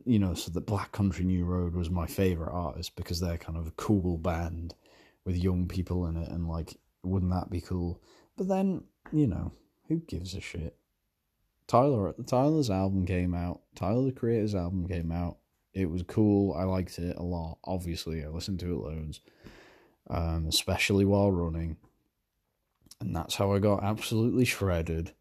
you 0.05 0.18
know, 0.18 0.34
so 0.34 0.51
that 0.53 0.66
Black 0.66 0.93
Country 0.93 1.24
New 1.24 1.45
Road 1.45 1.74
was 1.74 1.90
my 1.90 2.07
favorite 2.07 2.53
artist 2.53 2.95
because 2.95 3.20
they're 3.20 3.38
kind 3.38 3.59
of 3.59 3.66
a 3.66 3.72
cool 3.72 4.16
band 4.18 4.74
with 5.24 5.36
young 5.36 5.66
people 5.66 6.07
in 6.07 6.16
it, 6.16 6.28
and 6.28 6.49
like, 6.49 6.76
wouldn't 7.03 7.32
that 7.32 7.51
be 7.51 7.61
cool? 7.61 8.01
But 8.36 8.49
then, 8.49 8.84
you 9.12 9.26
know, 9.26 9.53
who 9.88 9.97
gives 9.97 10.34
a 10.34 10.40
shit? 10.40 10.76
Tyler, 11.66 12.14
Tyler's 12.26 12.70
album 12.70 13.07
came 13.07 13.34
out. 13.34 13.62
Tyler 13.74 14.05
the 14.05 14.12
Creator's 14.12 14.55
album 14.55 14.86
came 14.86 15.11
out. 15.11 15.38
It 15.74 15.90
was 15.90 16.03
cool. 16.03 16.55
I 16.55 16.64
liked 16.64 16.99
it 16.99 17.16
a 17.16 17.22
lot. 17.22 17.59
Obviously, 17.64 18.22
I 18.22 18.28
listened 18.28 18.61
to 18.61 18.72
it 18.72 18.78
loads, 18.78 19.20
um, 20.11 20.47
especially 20.49 21.05
while 21.05 21.32
running 21.32 21.76
and 23.03 23.16
that's 23.16 23.34
how 23.34 23.53
I 23.53 23.59
got 23.59 23.82
absolutely 23.82 24.44
shredded. 24.44 25.12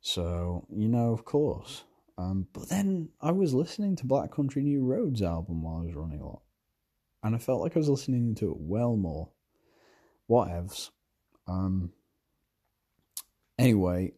So, 0.00 0.66
you 0.68 0.88
know, 0.88 1.12
of 1.12 1.24
course. 1.24 1.84
Um, 2.18 2.48
but 2.52 2.68
then 2.68 3.10
I 3.20 3.30
was 3.30 3.54
listening 3.54 3.96
to 3.96 4.06
Black 4.06 4.32
Country 4.32 4.62
New 4.62 4.84
Roads 4.84 5.22
album 5.22 5.62
while 5.62 5.76
I 5.76 5.84
was 5.84 5.94
running 5.94 6.20
a 6.20 6.26
lot. 6.26 6.42
And 7.22 7.34
I 7.34 7.38
felt 7.38 7.60
like 7.60 7.76
I 7.76 7.78
was 7.78 7.88
listening 7.88 8.34
to 8.36 8.50
it 8.50 8.56
well 8.58 8.96
more. 8.96 9.30
Whatevs. 10.28 10.90
Um, 11.46 11.92
anyway, 13.58 14.12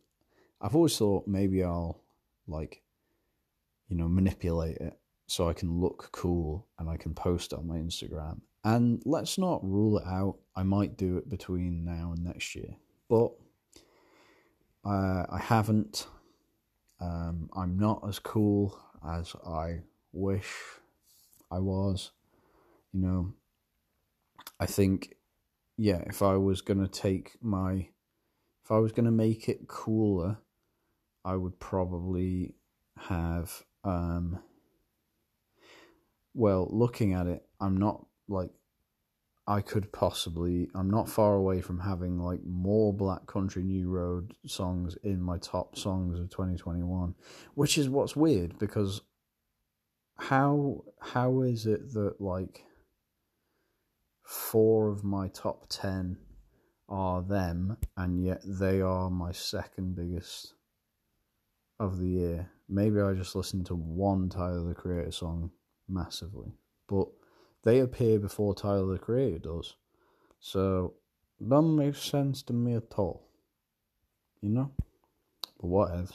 I've 0.61 0.75
always 0.75 0.97
thought 0.97 1.29
maybe 1.29 1.63
I'll, 1.63 2.01
like, 2.47 2.83
you 3.89 3.97
know, 3.97 4.09
manipulate 4.09 4.79
it 4.79 4.99
so 5.27 5.49
I 5.49 5.53
can 5.53 5.81
look 5.81 6.09
cool 6.13 6.67
and 6.79 6.89
I 6.89 6.97
can 6.97 7.15
post 7.15 7.53
it 7.53 7.59
on 7.59 7.69
my 7.69 7.77
Instagram. 7.77 8.41
And 8.65 9.03
let's 9.05 9.37
not 9.37 9.63
rule 9.63 9.99
it 9.99 10.07
out. 10.07 10.39
I 10.57 10.63
might 10.63 10.97
do 10.97 11.19
it 11.19 11.29
between 11.29 11.85
now 11.85 12.13
and 12.15 12.25
next 12.25 12.55
year 12.55 12.77
but 13.13 13.33
uh, 14.87 15.27
I 15.31 15.39
haven't. 15.39 16.07
Um, 16.99 17.51
I'm 17.55 17.79
not 17.79 18.03
as 18.09 18.19
cool 18.19 18.81
as 19.07 19.37
I 19.47 19.81
wish 20.13 20.51
I 21.51 21.59
was. 21.59 22.13
You 22.95 23.01
know, 23.01 23.35
I 24.59 24.65
think, 24.65 25.17
yeah, 25.77 26.03
if 26.07 26.23
I 26.23 26.37
was 26.37 26.63
going 26.63 26.81
to 26.81 26.89
take 26.89 27.33
my, 27.43 27.89
if 28.65 28.71
I 28.71 28.79
was 28.79 28.93
going 28.93 29.05
to 29.05 29.11
make 29.11 29.47
it 29.47 29.69
cooler, 29.69 30.39
I 31.23 31.37
would 31.37 31.61
probably 31.61 32.55
have, 32.97 33.63
um, 33.85 34.39
well, 36.33 36.67
looking 36.71 37.13
at 37.13 37.27
it, 37.27 37.45
I'm 37.61 37.77
not 37.77 38.07
like 38.27 38.53
I 39.47 39.61
could 39.61 39.93
possibly 39.93 40.69
I'm 40.75 40.89
not 40.89 41.09
far 41.09 41.35
away 41.35 41.61
from 41.61 41.81
having 41.81 42.19
like 42.19 42.45
more 42.45 42.93
Black 42.93 43.27
Country 43.27 43.65
New 43.65 43.89
Road 43.89 44.35
songs 44.47 44.97
in 45.03 45.21
my 45.21 45.39
top 45.39 45.77
songs 45.77 46.19
of 46.21 46.31
2021, 46.31 47.15
which 47.55 47.77
is 47.77 47.89
what's 47.89 48.15
weird 48.15 48.59
because 48.59 49.03
how 50.17 50.85
how 51.01 51.43
is 51.43 51.67
it 51.67 51.93
that 51.95 52.21
like 52.21 52.65
four 54.25 54.89
of 54.89 55.03
my 55.03 55.29
top 55.29 55.67
10 55.69 56.17
are 56.89 57.23
them 57.23 57.77
and 57.97 58.25
yet 58.25 58.41
they 58.45 58.81
are 58.81 59.11
my 59.11 59.33
second 59.33 59.97
biggest 59.97 60.55
of 61.81 61.99
the 61.99 62.07
year. 62.07 62.51
Maybe 62.69 63.01
I 63.01 63.15
just 63.15 63.35
listened 63.35 63.67
to 63.67 63.75
one 63.75 64.29
Tyler 64.29 64.69
the 64.69 64.75
Creator 64.75 65.11
song 65.11 65.51
massively, 65.89 66.53
but 66.89 67.09
they 67.65 67.81
appear 67.81 68.19
before 68.19 68.55
Tyler 68.55 68.93
the 68.93 68.99
Creator 68.99 69.39
does. 69.39 69.77
So, 70.41 70.95
doesn't 71.47 71.77
make 71.77 71.95
sense 71.95 72.43
to 72.45 72.53
me 72.53 72.75
at 72.75 72.93
all. 72.97 73.29
You 74.41 74.51
know? 74.51 74.71
But 75.61 75.67
whatever. 75.67 76.09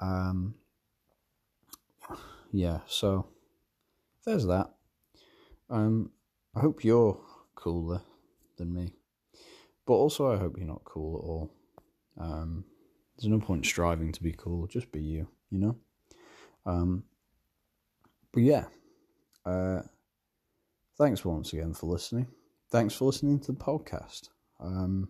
Um, 0.00 0.54
yeah, 2.52 2.80
so 2.86 3.26
there's 4.24 4.46
that. 4.46 4.70
Um, 5.70 6.10
I 6.54 6.60
hope 6.60 6.84
you're 6.84 7.18
cooler 7.54 8.02
than 8.56 8.74
me. 8.74 8.92
But 9.86 9.94
also, 9.94 10.32
I 10.32 10.36
hope 10.36 10.56
you're 10.58 10.66
not 10.66 10.84
cool 10.84 11.16
at 11.18 11.24
all. 11.28 11.50
Um, 12.18 12.64
there's 13.16 13.28
no 13.28 13.38
point 13.38 13.64
striving 13.64 14.12
to 14.12 14.22
be 14.22 14.32
cool, 14.32 14.66
just 14.66 14.92
be 14.92 15.00
you, 15.00 15.28
you 15.50 15.58
know? 15.58 15.76
Um, 16.66 17.04
but 18.32 18.42
yeah. 18.42 18.66
Uh, 19.44 19.82
thanks 20.98 21.24
once 21.24 21.52
again 21.52 21.72
for 21.72 21.86
listening. 21.86 22.26
Thanks 22.70 22.94
for 22.94 23.06
listening 23.06 23.38
to 23.40 23.52
the 23.52 23.58
podcast. 23.58 24.28
Um, 24.60 25.08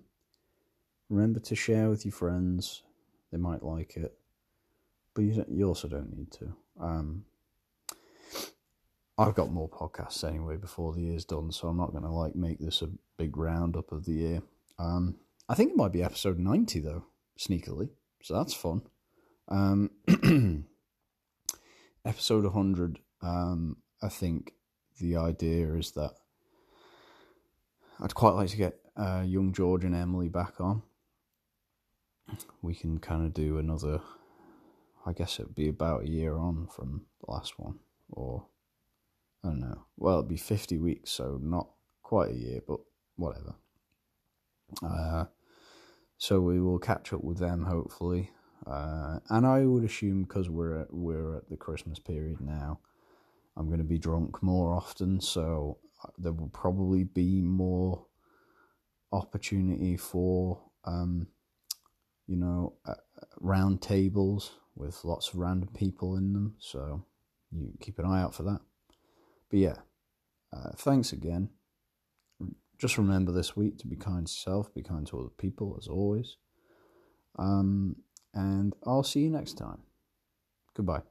remember 1.08 1.40
to 1.40 1.56
share 1.56 1.88
with 1.88 2.04
your 2.04 2.12
friends; 2.12 2.82
they 3.32 3.38
might 3.38 3.62
like 3.62 3.96
it, 3.96 4.14
but 5.14 5.22
you 5.22 5.44
you 5.48 5.66
also 5.66 5.88
don't 5.88 6.16
need 6.16 6.30
to. 6.32 6.54
Um, 6.78 7.24
I've 9.16 9.34
got 9.34 9.50
more 9.50 9.68
podcasts 9.68 10.22
anyway 10.22 10.56
before 10.56 10.92
the 10.92 11.00
year's 11.00 11.24
done, 11.24 11.50
so 11.50 11.66
I'm 11.66 11.78
not 11.78 11.90
going 11.90 12.04
to 12.04 12.10
like 12.10 12.36
make 12.36 12.60
this 12.60 12.82
a 12.82 12.90
big 13.16 13.36
roundup 13.36 13.90
of 13.90 14.04
the 14.04 14.12
year. 14.12 14.42
Um, 14.78 15.16
I 15.48 15.54
think 15.54 15.70
it 15.70 15.76
might 15.76 15.92
be 15.92 16.04
episode 16.04 16.38
ninety 16.38 16.80
though, 16.80 17.06
sneakily, 17.38 17.88
so 18.22 18.34
that's 18.34 18.54
fun. 18.54 18.82
Um, 19.48 19.90
episode 22.04 22.44
one 22.44 22.52
hundred, 22.52 23.00
um, 23.22 23.78
I 24.02 24.08
think 24.08 24.52
the 25.00 25.16
idea 25.16 25.74
is 25.74 25.92
that 25.92 26.12
I'd 28.00 28.14
quite 28.14 28.34
like 28.34 28.50
to 28.50 28.56
get 28.56 28.78
uh, 28.96 29.22
young 29.26 29.52
George 29.52 29.84
and 29.84 29.94
Emily 29.94 30.28
back 30.28 30.60
on. 30.60 30.82
We 32.62 32.74
can 32.74 32.98
kind 32.98 33.24
of 33.24 33.32
do 33.32 33.58
another. 33.58 34.00
I 35.06 35.12
guess 35.12 35.40
it'd 35.40 35.54
be 35.54 35.68
about 35.68 36.02
a 36.02 36.08
year 36.08 36.36
on 36.36 36.66
from 36.66 37.06
the 37.24 37.32
last 37.32 37.58
one, 37.58 37.78
or 38.10 38.46
I 39.42 39.48
don't 39.48 39.60
know. 39.60 39.86
Well, 39.96 40.18
it'd 40.18 40.28
be 40.28 40.36
fifty 40.36 40.76
weeks, 40.78 41.10
so 41.10 41.38
not 41.42 41.68
quite 42.02 42.30
a 42.30 42.36
year, 42.36 42.60
but 42.66 42.80
whatever. 43.16 43.54
Uh, 44.82 45.24
so 46.18 46.40
we 46.40 46.60
will 46.60 46.78
catch 46.78 47.12
up 47.12 47.24
with 47.24 47.38
them 47.38 47.64
hopefully. 47.64 48.30
Uh, 48.66 49.20
and 49.30 49.46
I 49.46 49.64
would 49.64 49.84
assume 49.84 50.24
because 50.24 50.50
we're 50.50 50.80
at, 50.80 50.92
we're 50.92 51.36
at 51.36 51.48
the 51.48 51.56
Christmas 51.56 51.98
period 51.98 52.40
now, 52.40 52.80
I'm 53.58 53.66
going 53.66 53.78
to 53.78 53.84
be 53.84 53.98
drunk 53.98 54.42
more 54.42 54.72
often, 54.72 55.20
so 55.20 55.78
uh, 56.04 56.10
there 56.16 56.32
will 56.32 56.50
probably 56.50 57.02
be 57.04 57.42
more 57.42 58.06
opportunity 59.10 59.96
for 59.96 60.60
um, 60.84 61.26
you 62.28 62.36
know 62.36 62.74
uh, 62.86 62.94
round 63.40 63.82
tables 63.82 64.52
with 64.76 65.04
lots 65.04 65.28
of 65.28 65.40
random 65.40 65.70
people 65.74 66.16
in 66.16 66.32
them. 66.32 66.54
So 66.60 67.04
you 67.50 67.72
keep 67.80 67.98
an 67.98 68.06
eye 68.06 68.22
out 68.22 68.34
for 68.34 68.44
that. 68.44 68.60
But 69.50 69.58
yeah, 69.58 69.76
uh, 70.52 70.70
thanks 70.76 71.12
again. 71.12 71.50
Just 72.78 72.96
remember 72.96 73.32
this 73.32 73.56
week 73.56 73.78
to 73.78 73.88
be 73.88 73.96
kind 73.96 74.24
to 74.26 74.30
yourself, 74.30 74.72
be 74.72 74.82
kind 74.82 75.04
to 75.08 75.18
other 75.18 75.30
people 75.36 75.76
as 75.80 75.88
always. 75.88 76.36
Um, 77.36 77.96
and 78.34 78.72
I'll 78.86 79.02
see 79.02 79.20
you 79.20 79.30
next 79.30 79.54
time. 79.54 79.80
Goodbye. 80.74 81.02